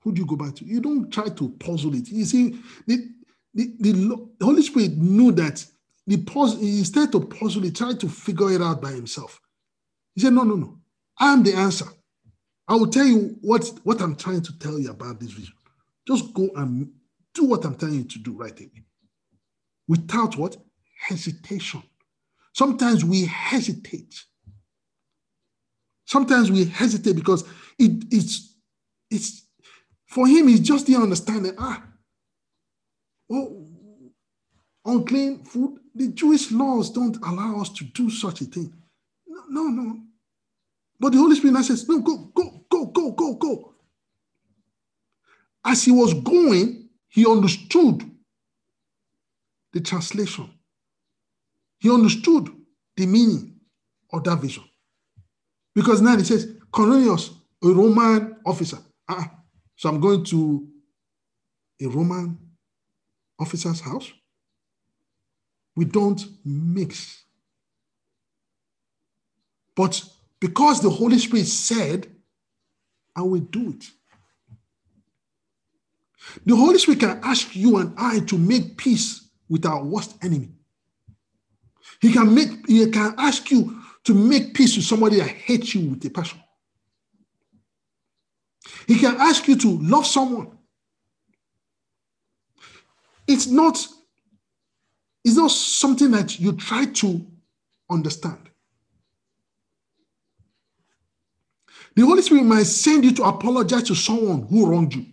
[0.00, 0.64] Who do you go back to?
[0.64, 2.08] You don't try to puzzle it.
[2.08, 3.10] You see, the,
[3.52, 5.64] the, the, Holy Spirit knew that
[6.06, 9.38] the puzzle, instead of puzzle, he tried to figure it out by himself.
[10.14, 10.78] He said, No, no, no.
[11.18, 11.86] I am the answer.
[12.68, 15.54] I will tell you what, what I'm trying to tell you about this vision.
[16.06, 16.90] Just go and
[17.34, 18.84] do what I'm telling you to do right away.
[19.88, 20.56] Without what?
[21.08, 21.82] Hesitation.
[22.52, 24.14] Sometimes we hesitate.
[26.06, 27.42] Sometimes we hesitate because
[27.78, 28.56] it, it's
[29.10, 29.42] it's
[30.06, 31.54] for him, he just the understanding.
[31.58, 31.82] ah,
[33.28, 33.66] well,
[34.84, 38.72] unclean food, the Jewish laws don't allow us to do such a thing.
[39.26, 40.00] No, no, no.
[41.00, 43.74] But the Holy Spirit now says, no, go, go, go, go, go, go.
[45.64, 46.83] As he was going,
[47.14, 48.02] he understood
[49.72, 50.50] the translation
[51.84, 52.48] he understood
[52.96, 53.60] the meaning
[54.10, 54.64] of that vision.
[55.74, 57.28] Because now he says, Cornelius,
[57.62, 58.78] a Roman officer.
[59.06, 59.30] Ah,
[59.76, 60.66] so I'm going to
[61.82, 62.38] a Roman
[63.38, 64.10] officer's house.
[65.76, 67.24] We don't mix.
[69.76, 70.02] But
[70.40, 72.10] because the Holy Spirit said,
[73.14, 73.84] I will do it.
[76.46, 80.50] The Holy Spirit can ask you and I to make peace with our worst enemy.
[82.00, 85.90] He can make, he can ask you to make peace with somebody that hates you
[85.90, 86.40] with a passion.
[88.86, 90.58] He can ask you to love someone.
[93.26, 93.86] It's not,
[95.24, 97.26] it's not something that you try to
[97.90, 98.50] understand.
[101.96, 105.06] The Holy Spirit might send you to apologize to someone who wronged you.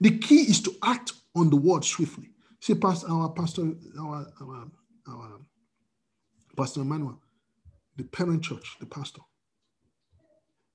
[0.00, 2.30] The key is to act on the word swiftly.
[2.60, 4.70] See, pastor, our pastor, our, our,
[5.08, 5.40] our
[6.56, 7.20] Pastor Emmanuel,
[7.96, 9.20] the parent church, the pastor,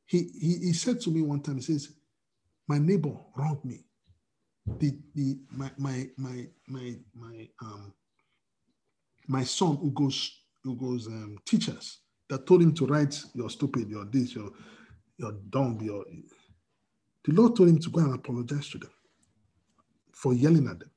[0.06, 1.94] he, he, he said to me one time, he says,
[2.68, 3.84] my neighbor wronged me.
[4.80, 7.94] The, the, my, my, my, my, my, um,
[9.28, 13.90] my son who goes, who goes um, teachers that told him to write You're stupid,
[13.90, 14.52] you're this, you're,
[15.18, 16.06] you're dumb, your,
[17.26, 18.92] the Lord told him to go and apologize to them
[20.22, 20.92] for yelling at them.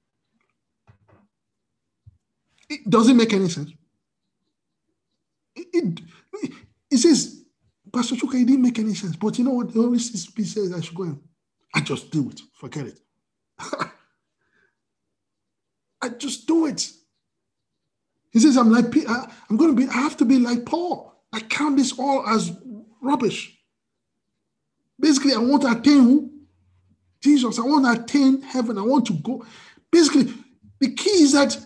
[2.69, 3.71] It doesn't make any sense.
[5.57, 6.01] It, it,
[6.91, 7.43] it says,
[7.91, 9.17] Pastor Chuka, it didn't make any sense.
[9.17, 9.73] But you know what?
[9.73, 11.21] The Holy Spirit says I should go and
[11.75, 12.43] I just do it.
[12.53, 13.01] Forget it.
[16.03, 16.87] I just do it.
[18.31, 18.95] He says, I'm like,
[19.49, 21.15] I'm going to be, I have to be like Paul.
[21.33, 22.53] I count this all as
[23.01, 23.57] rubbish.
[25.01, 26.34] Basically, I want to attain who?
[27.25, 27.59] Jesus.
[27.59, 28.79] I want to attain heaven.
[28.79, 29.45] I want to go.
[29.91, 30.33] Basically,
[30.79, 31.57] the key is that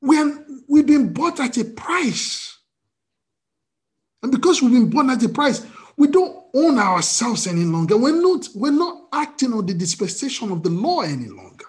[0.00, 2.58] when we've been bought at a price.
[4.22, 5.66] And because we've been bought at a price,
[5.96, 7.96] we don't own ourselves any longer.
[7.96, 11.64] We're not, we're not acting on the dispensation of the law any longer.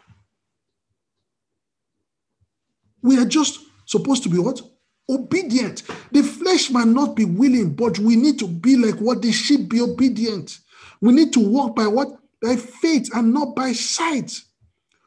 [3.01, 4.61] We are just supposed to be what?
[5.09, 5.83] Obedient.
[6.11, 9.69] The flesh might not be willing, but we need to be like what the sheep
[9.69, 10.57] be obedient.
[11.01, 12.17] We need to walk by what?
[12.45, 14.39] By faith and not by sight.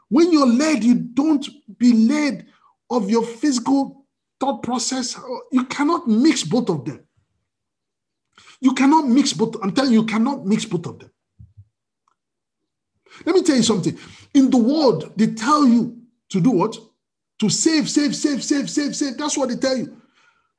[0.08, 1.46] When you're led, you don't
[1.78, 2.46] be led
[2.90, 4.06] of your physical
[4.40, 5.16] thought process.
[5.52, 7.04] You cannot mix both of them.
[8.60, 9.54] You cannot mix both.
[9.62, 11.12] I'm telling you, you cannot mix both of them.
[13.24, 13.96] Let me tell you something.
[14.34, 15.96] In the world, they tell you
[16.30, 16.76] to do what?
[17.38, 19.16] To save, save, save, save, save, save.
[19.16, 19.96] That's what they tell you.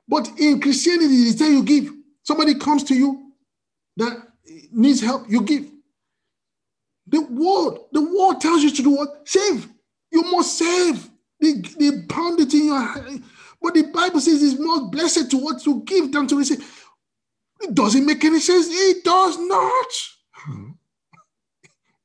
[0.08, 1.90] But in Christianity, they tell you give.
[2.22, 3.32] Somebody comes to you
[3.98, 4.28] that
[4.72, 5.70] needs help, you give.
[7.10, 9.28] The word, the word tells you to do what?
[9.28, 9.68] Save.
[10.12, 11.10] You must save.
[11.40, 13.24] They, they pound it in your hand.
[13.60, 16.60] But the Bible says it's more blessed to what to give than to receive.
[17.60, 18.68] It doesn't make any sense.
[18.70, 19.86] It does not.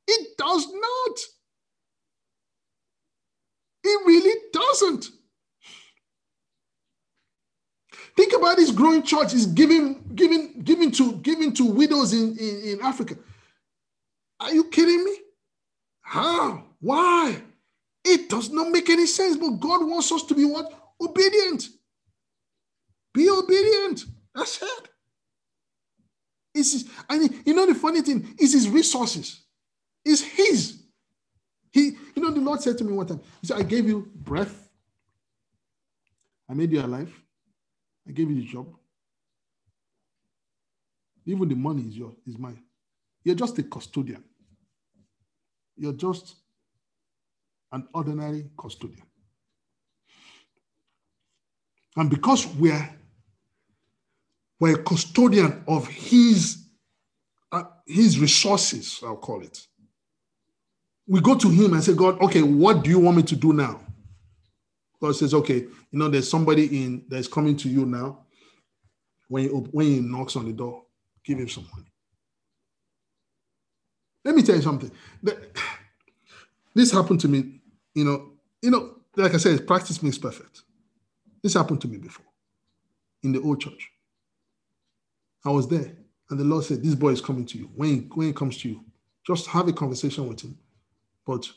[0.08, 1.20] It does not.
[3.84, 5.08] It really doesn't.
[8.16, 12.62] Think about this growing church is giving, giving, giving to giving to widows in, in,
[12.64, 13.16] in Africa.
[14.40, 15.18] Are you kidding me?
[16.02, 16.64] How?
[16.80, 17.42] Why?
[18.04, 20.72] It does not make any sense, but God wants us to be what?
[21.02, 21.68] Obedient.
[23.14, 24.04] Be obedient.
[24.34, 24.90] That's it.
[26.54, 29.42] It's his, and you know the funny thing is his resources.
[30.06, 30.84] It's his.
[31.72, 34.10] He, you know, the Lord said to me one time, He said, I gave you
[34.16, 34.70] breath.
[36.50, 37.14] I made you alive.
[38.08, 38.68] I gave you the job.
[41.26, 42.62] Even the money is yours, is mine.
[43.26, 44.24] You're just a custodian.
[45.76, 46.36] You're just
[47.72, 49.04] an ordinary custodian.
[51.98, 52.90] And because we're,
[54.60, 56.66] we're a custodian of his,
[57.52, 59.60] uh, his resources, I'll call it,
[61.08, 63.54] we go to him and say, God, okay, what do you want me to do
[63.54, 63.82] now?
[65.02, 68.26] God says, okay, you know, there's somebody in that's coming to you now.
[69.28, 70.84] When he, when he knocks on the door,
[71.24, 71.92] give him some money.
[74.26, 74.92] Let me tell you something.
[76.74, 77.62] This happened to me,
[77.94, 80.64] you know, you know, like I said, practice makes perfect.
[81.42, 82.26] This happened to me before
[83.24, 83.92] in the old church.
[85.46, 85.92] I was there,
[86.30, 87.70] and the Lord said, This boy is coming to you.
[87.76, 88.84] When he, when he comes to you,
[89.26, 90.58] just have a conversation with him,
[91.26, 91.48] but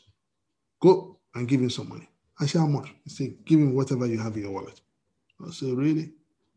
[0.79, 2.07] go and give him some money.
[2.39, 2.93] I said, How much?
[3.03, 4.79] He said, Give him whatever you have in your wallet.
[5.45, 6.11] I said, Really?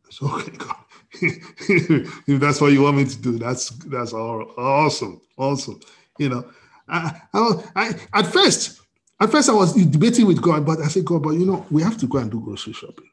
[0.06, 0.76] I said, Okay, God.
[1.14, 5.20] if that's what you want me to do, that's that's all awesome.
[5.36, 5.80] Awesome.
[6.18, 6.50] You know,
[6.88, 8.80] I, I, I, at first,
[9.20, 11.82] at first I was debating with God, but I said, God, but you know, we
[11.82, 13.08] have to go and do grocery shopping.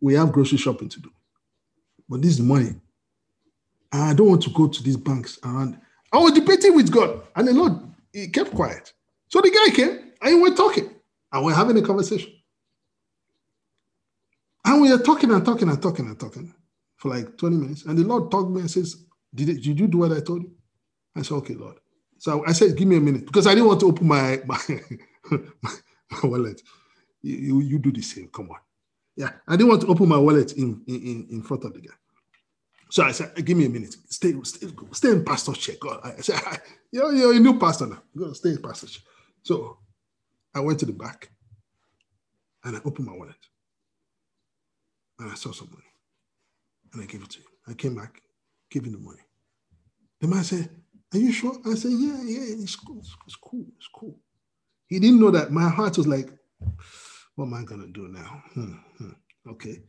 [0.00, 1.10] We have grocery shopping to do.
[2.08, 2.74] But this is money.
[3.92, 5.78] I don't want to go to these banks around.
[6.12, 7.72] I was debating with God, and the Lord
[8.12, 8.92] he kept quiet.
[9.28, 10.90] So the guy came and we were talking,
[11.32, 12.32] and we are having a conversation.
[14.64, 16.52] And we are talking and talking and talking and talking
[16.96, 17.84] for like 20 minutes.
[17.86, 19.04] And the Lord talked me and says,
[19.34, 20.52] did, it, did you do what I told you?
[21.16, 21.76] I said, Okay, Lord.
[22.18, 24.58] So I said, Give me a minute because I didn't want to open my, my,
[25.62, 26.60] my wallet.
[27.22, 28.28] You, you, do the same.
[28.28, 28.58] Come on.
[29.16, 31.94] Yeah, I didn't want to open my wallet in, in, in front of the guy.
[32.90, 33.94] So I said, give me a minute.
[34.08, 35.76] Stay, stay, stay in pastor's chair.
[35.80, 36.00] God.
[36.02, 36.40] I said,
[36.92, 38.02] you're, you're a new pastor now.
[38.16, 39.02] Go stay in pastor's chair.
[39.42, 39.78] So
[40.54, 41.30] I went to the back
[42.64, 43.34] and I opened my wallet.
[45.18, 45.84] And I saw some money.
[46.92, 47.46] And I gave it to him.
[47.68, 48.22] I came back,
[48.70, 49.20] him the money.
[50.20, 50.68] The man said,
[51.12, 51.56] Are you sure?
[51.66, 52.98] I said, Yeah, yeah, it's cool.
[53.26, 53.66] It's, cool.
[53.76, 54.18] It's cool.
[54.86, 56.30] He didn't know that my heart was like,
[57.34, 58.42] what am I gonna do now?
[58.52, 59.10] Hmm, hmm.
[59.48, 59.82] Okay,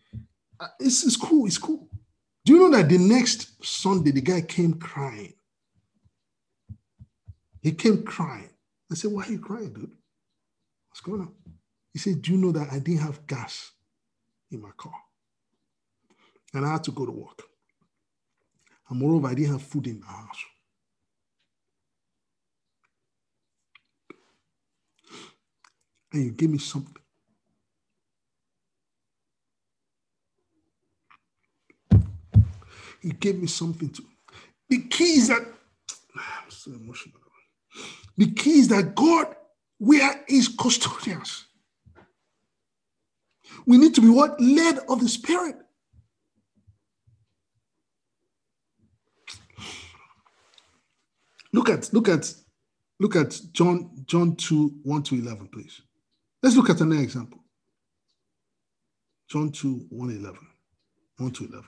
[0.60, 1.46] uh, it's, it's cool.
[1.48, 1.88] It's cool.
[2.46, 5.34] Do you know that the next Sunday the guy came crying?
[7.62, 8.50] He came crying.
[8.90, 9.92] I said, "Why are you crying, dude?
[10.90, 11.34] What's going on?"
[11.92, 13.72] He said, "Do you know that I didn't have gas
[14.50, 14.94] in my car,
[16.54, 17.44] and I had to go to work,
[18.90, 20.44] and moreover, I didn't have food in my house."
[26.14, 27.02] And you give me something
[33.02, 34.04] He gave me something to.
[34.70, 35.42] The key is that
[36.16, 37.20] I'm so emotional.
[38.18, 39.36] The key is that God,
[39.80, 41.46] we are His custodians.
[43.66, 45.56] We need to be what led of the Spirit.
[51.54, 52.34] Look at look at
[53.00, 55.82] look at John John 2 1 to 11, please.
[56.42, 57.40] Let's look at another example.
[59.30, 60.40] John 2 1 11.
[61.18, 61.66] 1 to 11.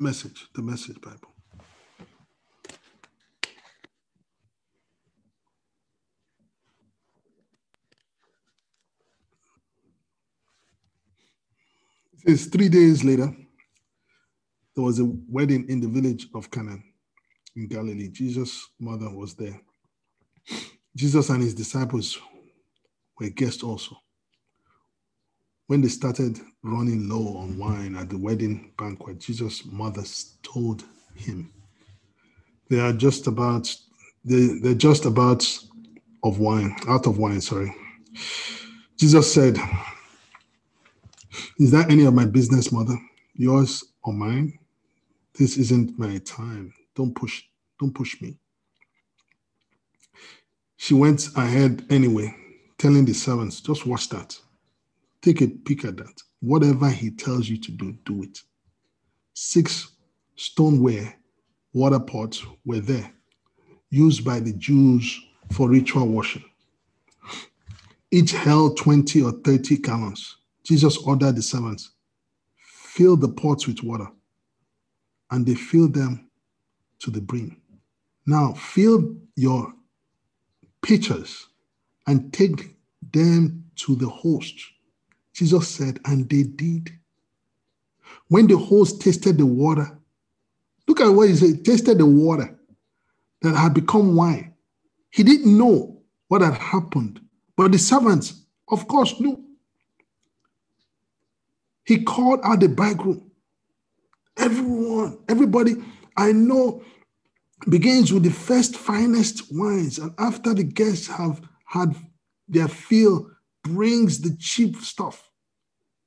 [0.00, 1.28] message, the message Bible.
[12.24, 13.34] It says three days later,
[14.74, 16.82] there was a wedding in the village of Canaan
[17.56, 18.08] in Galilee.
[18.08, 19.60] Jesus' mother was there.
[20.96, 22.18] Jesus and his disciples
[23.18, 23.96] were guests also
[25.70, 30.02] when they started running low on wine at the wedding banquet, Jesus' mother
[30.42, 30.82] told
[31.14, 31.52] him,
[32.68, 33.72] They are just about,
[34.24, 35.46] they, they're just about
[36.24, 37.72] of wine, out of wine, sorry.
[38.96, 39.58] Jesus said,
[41.60, 42.98] Is that any of my business, mother?
[43.34, 44.58] Yours or mine?
[45.38, 46.74] This isn't my time.
[46.94, 47.42] Don't push,
[47.78, 48.36] don't push me.
[50.76, 52.34] She went ahead anyway,
[52.78, 54.38] telling the servants, just watch that.
[55.22, 56.22] Take a peek at that.
[56.40, 58.40] Whatever he tells you to do, do it.
[59.34, 59.92] Six
[60.36, 61.14] stoneware
[61.74, 63.12] water pots were there,
[63.90, 65.20] used by the Jews
[65.52, 66.44] for ritual washing.
[68.10, 70.36] Each held 20 or 30 gallons.
[70.64, 71.90] Jesus ordered the servants,
[72.56, 74.08] fill the pots with water,
[75.30, 76.29] and they filled them
[77.00, 77.60] to the brim.
[78.26, 79.72] Now fill your
[80.82, 81.48] pitchers
[82.06, 82.76] and take
[83.12, 84.58] them to the host.
[85.34, 86.90] Jesus said, and they did.
[88.28, 89.98] When the host tasted the water,
[90.86, 92.58] look at what he said, tasted the water
[93.42, 94.54] that had become wine.
[95.10, 97.20] He didn't know what had happened,
[97.56, 99.42] but the servants, of course, knew.
[101.84, 103.30] He called out the bridegroom.
[104.36, 105.76] Everyone, everybody
[106.16, 106.82] I know
[107.68, 111.94] begins with the first finest wines, and after the guests have had
[112.48, 113.30] their fill,
[113.62, 115.30] brings the cheap stuff.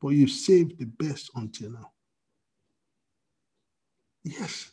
[0.01, 1.91] But you've saved the best until now.
[4.23, 4.71] Yes,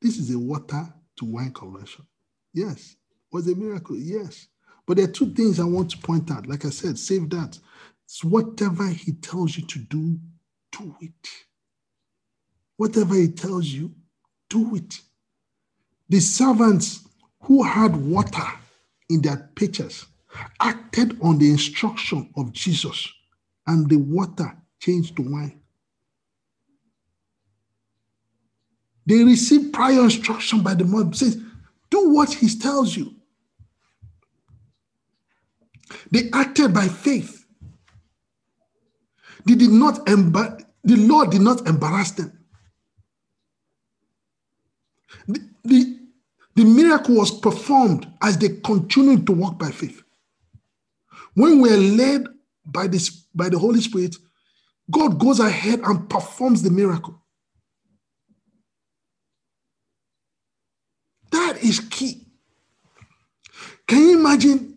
[0.00, 2.06] this is a water to wine conversion.
[2.52, 2.96] Yes.
[3.32, 3.96] Was a miracle?
[3.96, 4.48] Yes.
[4.86, 6.46] But there are two things I want to point out.
[6.46, 7.58] Like I said, save that.
[8.04, 10.18] It's whatever he tells you to do,
[10.72, 11.28] do it.
[12.76, 13.94] Whatever he tells you,
[14.52, 15.00] do it.
[16.08, 17.08] The servants
[17.40, 18.46] who had water
[19.08, 20.06] in their pitchers
[20.60, 23.08] acted on the instruction of Jesus,
[23.66, 25.60] and the water changed to wine.
[29.06, 31.12] They received prior instruction by the mother.
[31.12, 31.36] Says,
[31.90, 33.14] do what he tells you.
[36.10, 37.44] They acted by faith.
[39.44, 42.41] They did not embar- the Lord did not embarrass them.
[45.26, 45.98] The,
[46.54, 50.02] the, miracle was performed as they continued to walk by faith.
[51.34, 52.26] When we're led
[52.64, 54.16] by, this, by the Holy Spirit,
[54.90, 57.20] God goes ahead and performs the miracle.
[61.30, 62.26] That is key.
[63.86, 64.76] Can you imagine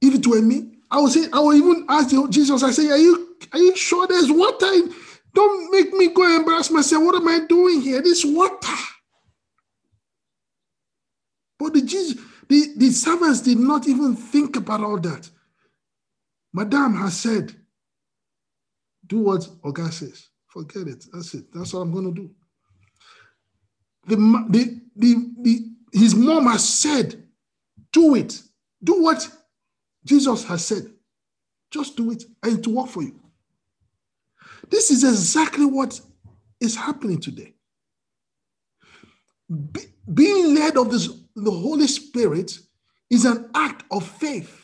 [0.00, 0.70] if it were me?
[0.90, 4.06] I would say, I would even ask Jesus, I say, Are you are you sure
[4.06, 4.70] there's water?
[5.34, 7.04] Don't make me go and embarrass myself.
[7.04, 8.00] What am I doing here?
[8.00, 8.72] This water.
[11.58, 15.28] But the Jesus, the, the servants did not even think about all that.
[16.52, 17.54] Madame has said,
[19.06, 20.28] do what Oga says.
[20.46, 21.04] Forget it.
[21.12, 21.52] That's it.
[21.52, 22.30] That's what I'm going to do.
[24.06, 24.16] The,
[24.50, 25.60] the, the, the,
[25.92, 27.24] his mom has said,
[27.92, 28.40] do it.
[28.82, 29.28] Do what
[30.04, 30.84] Jesus has said.
[31.70, 33.18] Just do it and it will work for you.
[34.70, 36.00] This is exactly what
[36.60, 37.54] is happening today.
[39.72, 39.80] Be,
[40.12, 42.58] being led of this, the Holy Spirit
[43.10, 44.60] is an act of faith.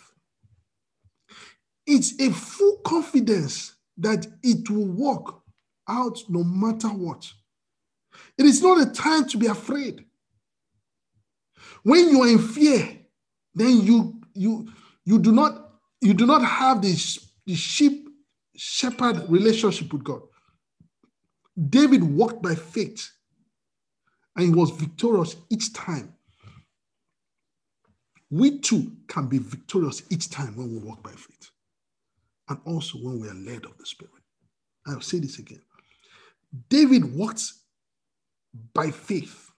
[1.86, 5.40] It's a full confidence that it will work
[5.88, 7.30] out no matter what.
[8.38, 10.04] It is not a time to be afraid.
[11.82, 12.98] When you are in fear,
[13.54, 14.68] then you you
[15.04, 18.09] you do not you do not have this the sheep
[18.60, 20.20] shepherd relationship with God.
[21.70, 23.10] David walked by faith
[24.36, 26.12] and he was victorious each time.
[28.30, 31.50] We too can be victorious each time when we walk by faith
[32.50, 34.12] and also when we are led of the Spirit.
[34.86, 35.62] I'll say this again.
[36.68, 37.52] David walked
[38.74, 39.50] by faith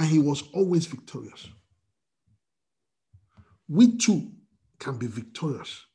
[0.00, 1.48] and he was always victorious.
[3.68, 4.32] We too
[4.80, 5.86] can be victorious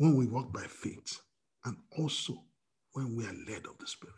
[0.00, 1.20] when we walk by faith
[1.66, 2.32] and also
[2.94, 4.16] when we are led of the Spirit.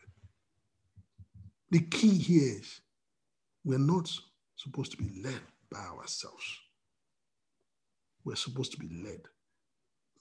[1.73, 2.83] The key here is
[3.65, 4.09] we're not
[4.55, 5.41] supposed to be led
[5.73, 6.45] by ourselves.
[8.25, 9.23] We're supposed to be led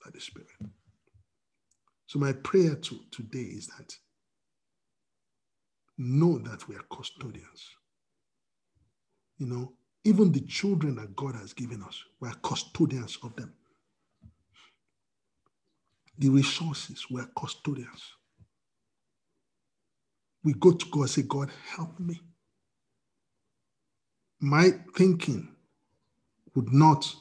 [0.03, 0.49] by the Spirit.
[2.07, 3.93] So, my prayer to, today is that
[5.99, 7.69] know that we are custodians.
[9.37, 9.73] You know,
[10.05, 13.53] even the children that God has given us, we are custodians of them.
[16.21, 18.13] The resources, we are custodians.
[20.43, 22.21] We go to God say, God, help me.
[24.39, 25.49] My thinking
[26.55, 27.11] would not,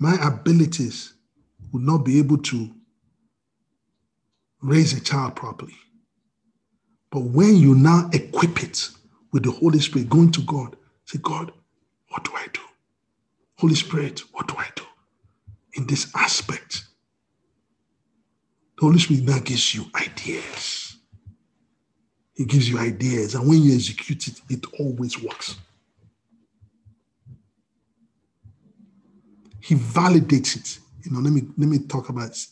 [0.00, 1.14] my abilities
[1.72, 2.70] would not be able to
[4.60, 5.76] raise a child properly.
[7.10, 8.88] But when you now equip it
[9.32, 11.52] with the Holy Spirit, going to God, say, God,
[12.08, 12.60] what do I do?
[13.58, 14.82] Holy Spirit, what do I do?
[15.74, 16.84] in this aspect.
[18.82, 20.96] The Holy Spirit now gives you ideas.
[22.34, 25.54] He gives you ideas, and when you execute it, it always works.
[29.60, 30.80] He validates it.
[31.04, 32.44] You know, let me let me talk about it.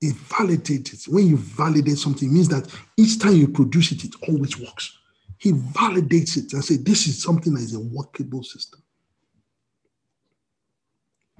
[0.00, 1.12] It validates it.
[1.12, 4.96] When you validate something, it means that each time you produce it, it always works.
[5.38, 8.80] He validates it and say, this is something that is a workable system.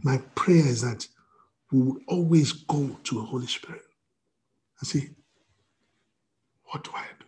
[0.02, 1.06] My prayer is that
[1.70, 3.82] we will always go to the Holy Spirit
[4.82, 5.10] and say,
[6.64, 7.26] What do I do?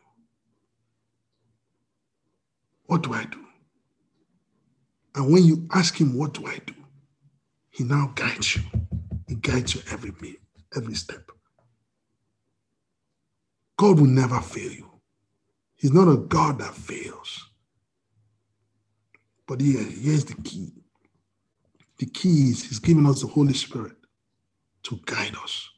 [2.87, 3.41] What do I do?
[5.15, 6.75] And when you ask him, What do I do?
[7.71, 8.63] He now guides you.
[9.29, 10.41] He guides you every minute,
[10.77, 11.31] every step.
[13.79, 14.91] God will never fail you.
[15.77, 17.51] He's not a God that fails.
[19.47, 20.73] But here, here's the key.
[21.99, 23.97] The key is He's given us the Holy Spirit
[24.85, 25.69] to guide us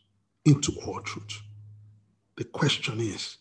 [0.47, 1.43] into all truth.
[2.37, 3.39] The question is,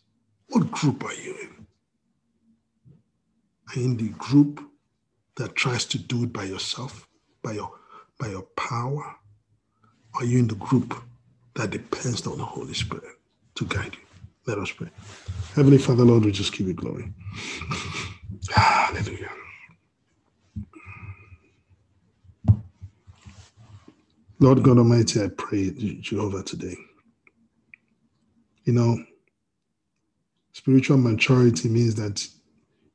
[0.49, 1.67] what group are you in?
[3.69, 4.61] Are you in the group
[5.35, 7.07] that tries to do it by yourself,
[7.43, 7.71] by your,
[8.19, 9.15] by your power?
[10.13, 10.95] Are you in the group
[11.55, 13.17] that depends on the Holy Spirit
[13.55, 14.01] to guide you?
[14.47, 14.89] Let us pray.
[15.55, 17.11] Heavenly Father, Lord, we just give you glory.
[18.49, 19.31] Hallelujah.
[24.39, 25.71] Lord God Almighty, I pray,
[26.01, 26.75] Jehovah, today.
[28.65, 28.97] You know,
[30.51, 32.27] spiritual maturity means that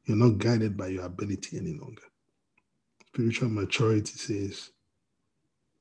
[0.04, 2.02] you're not guided by your ability any longer.
[3.06, 4.70] Spiritual maturity says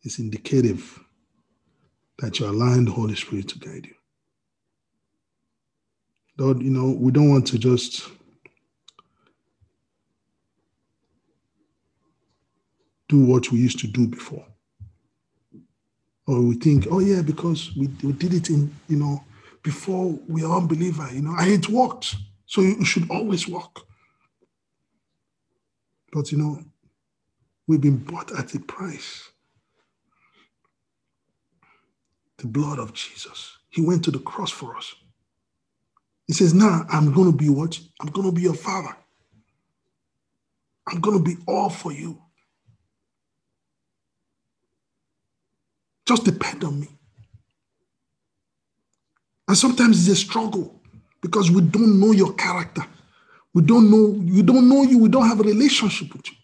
[0.04, 1.00] it's indicative
[2.20, 3.96] that you're allowing the Holy Spirit to guide you.
[6.38, 8.08] Lord, you know, we don't want to just
[13.10, 14.46] do what we used to do before.
[16.28, 19.24] Or we think, oh yeah, because we, we did it in, you know,
[19.64, 22.16] before we are unbeliever, you know, and it worked.
[22.46, 23.82] So it should always work.
[26.12, 26.64] But you know,
[27.68, 29.32] we've been bought at a price.
[32.38, 33.58] The blood of Jesus.
[33.70, 34.96] He went to the cross for us.
[36.28, 37.80] He says, Now I'm going to be what?
[38.02, 38.96] I'm going to be your father.
[40.88, 42.22] I'm going to be all for you.
[46.06, 46.99] Just depend on me.
[49.50, 50.80] And sometimes it's a struggle
[51.22, 52.86] because we don't know your character.
[53.56, 56.38] We don't know, you don't know you, we don't have a relationship with you.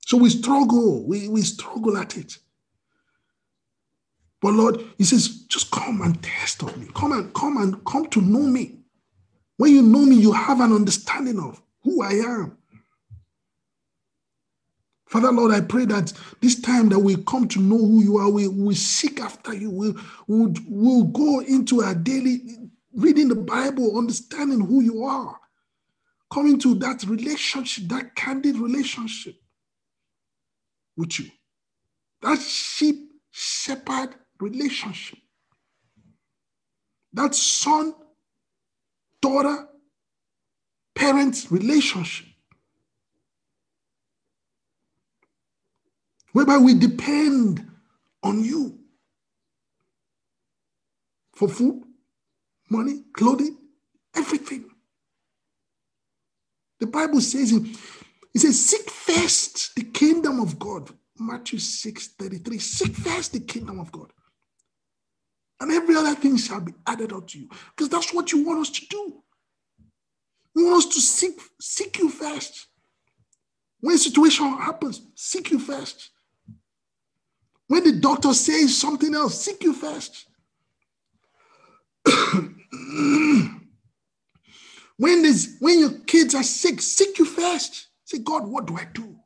[0.00, 2.36] So we struggle, we, we struggle at it.
[4.40, 6.88] But Lord, He says, just come and test of me.
[6.96, 8.80] Come and come and come to know me.
[9.56, 12.58] When you know me, you have an understanding of who I am.
[15.12, 16.10] Father Lord, I pray that
[16.40, 19.70] this time that we come to know who you are, we we seek after you.
[19.70, 19.92] We
[20.26, 22.40] will we'll go into our daily
[22.94, 25.38] reading the Bible, understanding who you are,
[26.32, 29.34] coming to that relationship, that candid relationship
[30.96, 31.26] with you,
[32.22, 35.18] that sheep shepherd relationship,
[37.12, 37.94] that son
[39.20, 39.68] daughter
[40.94, 42.31] parent relationship.
[46.32, 47.66] Whereby we depend
[48.22, 48.78] on you
[51.34, 51.82] for food,
[52.70, 53.56] money, clothing,
[54.14, 54.64] everything.
[56.80, 60.90] The Bible says it says, seek first the kingdom of God.
[61.18, 62.58] Matthew 6 33.
[62.58, 64.12] Seek first the kingdom of God.
[65.60, 67.48] And every other thing shall be added unto you.
[67.76, 69.22] Because that's what you want us to do.
[70.56, 72.66] You want us to seek, seek you first.
[73.80, 76.10] When a situation happens, seek you first.
[77.72, 80.26] When the doctor says something else, seek you first.
[84.98, 87.86] when this, when your kids are sick, seek you first.
[88.04, 89.16] Say, God, what do I do?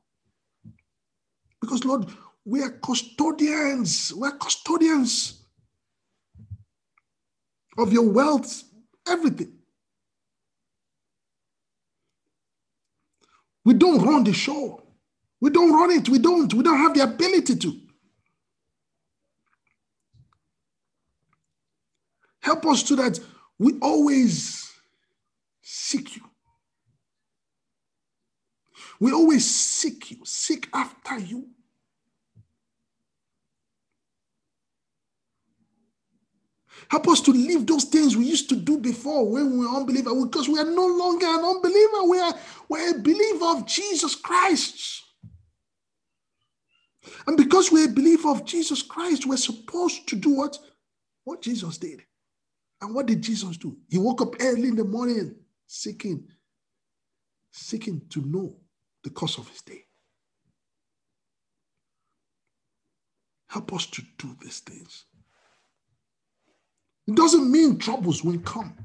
[1.60, 2.06] Because Lord,
[2.44, 4.12] we are custodians.
[4.16, 5.42] We are custodians
[7.76, 8.62] of your wealth,
[9.08, 9.54] everything.
[13.64, 14.84] We don't run the show.
[15.40, 16.08] We don't run it.
[16.08, 16.54] We don't.
[16.54, 17.85] We don't have the ability to.
[22.46, 23.18] Help us so that
[23.58, 24.72] we always
[25.62, 26.22] seek you.
[29.00, 31.48] We always seek you, seek after you.
[36.88, 40.14] Help us to leave those things we used to do before when we were unbeliever
[40.24, 42.04] because we are no longer an unbeliever.
[42.04, 42.34] We are,
[42.68, 45.02] we're a believer of Jesus Christ.
[47.26, 50.56] And because we're a believer of Jesus Christ, we're supposed to do what?
[51.24, 52.04] What Jesus did.
[52.80, 53.76] And what did Jesus do?
[53.88, 55.34] He woke up early in the morning
[55.66, 56.28] seeking,
[57.50, 58.56] seeking to know
[59.02, 59.84] the course of his day.
[63.48, 65.06] Help us to do these things.
[67.06, 68.76] It doesn't mean troubles won't come.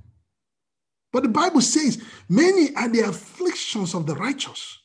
[1.12, 4.78] But the Bible says, many are the afflictions of the righteous,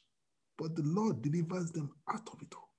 [0.59, 2.71] but the Lord delivers them out of it all.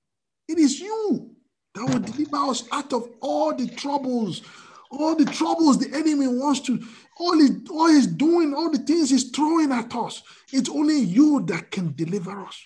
[0.50, 1.32] It is you
[1.74, 4.42] that will deliver us out of all the troubles,
[4.90, 6.82] all the troubles the enemy wants to,
[7.20, 10.24] all, he, all he's doing, all the things he's throwing at us.
[10.52, 12.64] It's only you that can deliver us.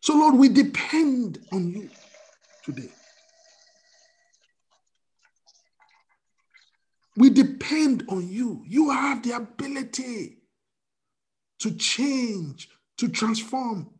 [0.00, 1.88] So, Lord, we depend on you
[2.64, 2.90] today.
[7.16, 8.64] We depend on you.
[8.66, 10.38] You have the ability
[11.60, 12.68] to change,
[12.98, 13.90] to transform.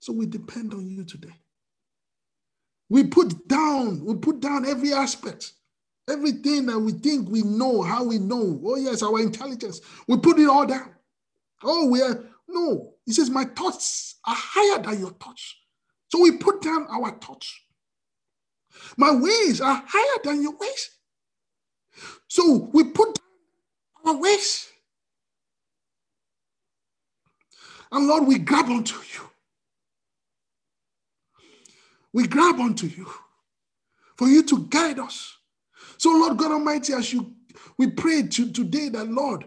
[0.00, 1.39] So we depend on you today.
[2.90, 5.52] We put down, we put down every aspect,
[6.10, 8.60] everything that we think we know, how we know.
[8.64, 9.80] Oh, yes, our intelligence.
[10.08, 10.90] We put it all down.
[11.62, 12.94] Oh, we are, no.
[13.06, 15.54] He says, My thoughts are higher than your thoughts.
[16.08, 17.54] So we put down our thoughts.
[18.96, 20.90] My ways are higher than your ways.
[22.26, 24.68] So we put down our ways.
[27.92, 29.30] And Lord, we grab onto you.
[32.12, 33.08] We grab onto you
[34.16, 35.36] for you to guide us.
[35.98, 37.34] So, Lord God Almighty, as you
[37.78, 39.44] we pray to, today that, Lord,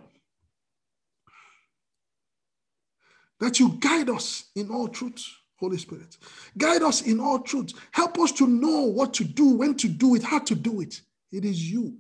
[3.40, 5.24] that you guide us in all truth,
[5.58, 6.18] Holy Spirit.
[6.58, 7.74] Guide us in all truth.
[7.92, 11.02] Help us to know what to do, when to do it, how to do it.
[11.32, 11.98] It is you.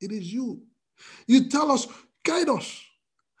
[0.00, 0.62] It is you.
[1.26, 1.86] You tell us,
[2.24, 2.82] guide us.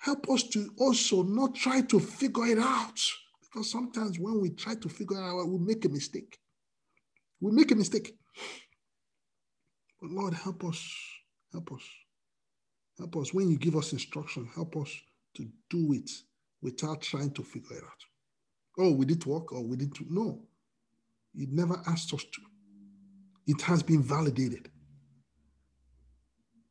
[0.00, 3.00] Help us to also not try to figure it out.
[3.54, 6.38] Because sometimes when we try to figure out, we make a mistake.
[7.40, 8.16] We make a mistake.
[10.00, 10.84] But Lord, help us.
[11.52, 11.82] Help us.
[12.98, 13.32] Help us.
[13.32, 14.90] When you give us instruction, help us
[15.36, 16.10] to do it
[16.62, 18.04] without trying to figure it out.
[18.76, 19.98] Oh, we did work or we didn't.
[20.10, 20.42] No.
[21.32, 22.40] You never asked us to.
[23.46, 24.68] It has been validated.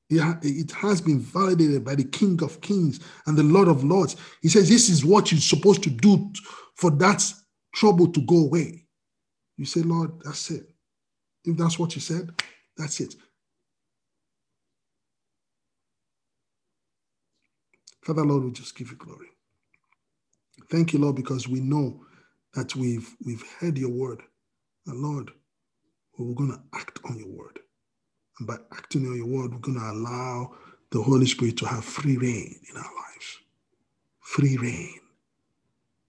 [0.10, 4.16] Yeah it has been validated by the King of Kings and the Lord of Lords.
[4.42, 6.32] He says, This is what you're supposed to do
[6.76, 7.24] for that
[7.76, 8.86] trouble to go away.
[9.58, 10.70] You say, Lord, that's it.
[11.46, 12.32] If that's what you said,
[12.78, 13.16] that's it.
[18.04, 19.28] Father, Lord, we just give you glory.
[20.72, 22.02] Thank you, Lord, because we know
[22.54, 24.22] that we've we've heard your word.
[24.88, 25.32] And Lord,
[26.18, 27.60] we're going to act on your word.
[28.40, 30.54] And by acting on your word, we're going to allow
[30.92, 33.40] the Holy Spirit to have free reign in our lives,
[34.22, 35.00] free reign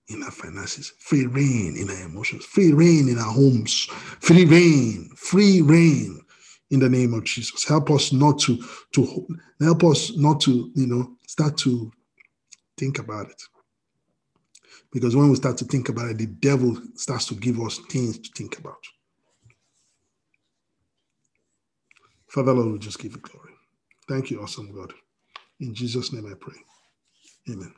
[0.08, 3.84] in our finances, free reign in our emotions, free reign in our homes,
[4.20, 6.20] free reign, free reign
[6.70, 7.66] in the name of Jesus.
[7.66, 8.62] Help us not to,
[8.92, 9.26] to
[9.60, 11.90] help us not to, you know, start to
[12.76, 13.42] think about it.
[14.92, 18.18] Because when we start to think about it, the devil starts to give us things
[18.18, 18.78] to think about.
[22.34, 23.52] Father, Lord, we just give you glory.
[24.08, 24.92] Thank you, awesome God.
[25.60, 26.56] In Jesus' name I pray.
[27.50, 27.74] Amen.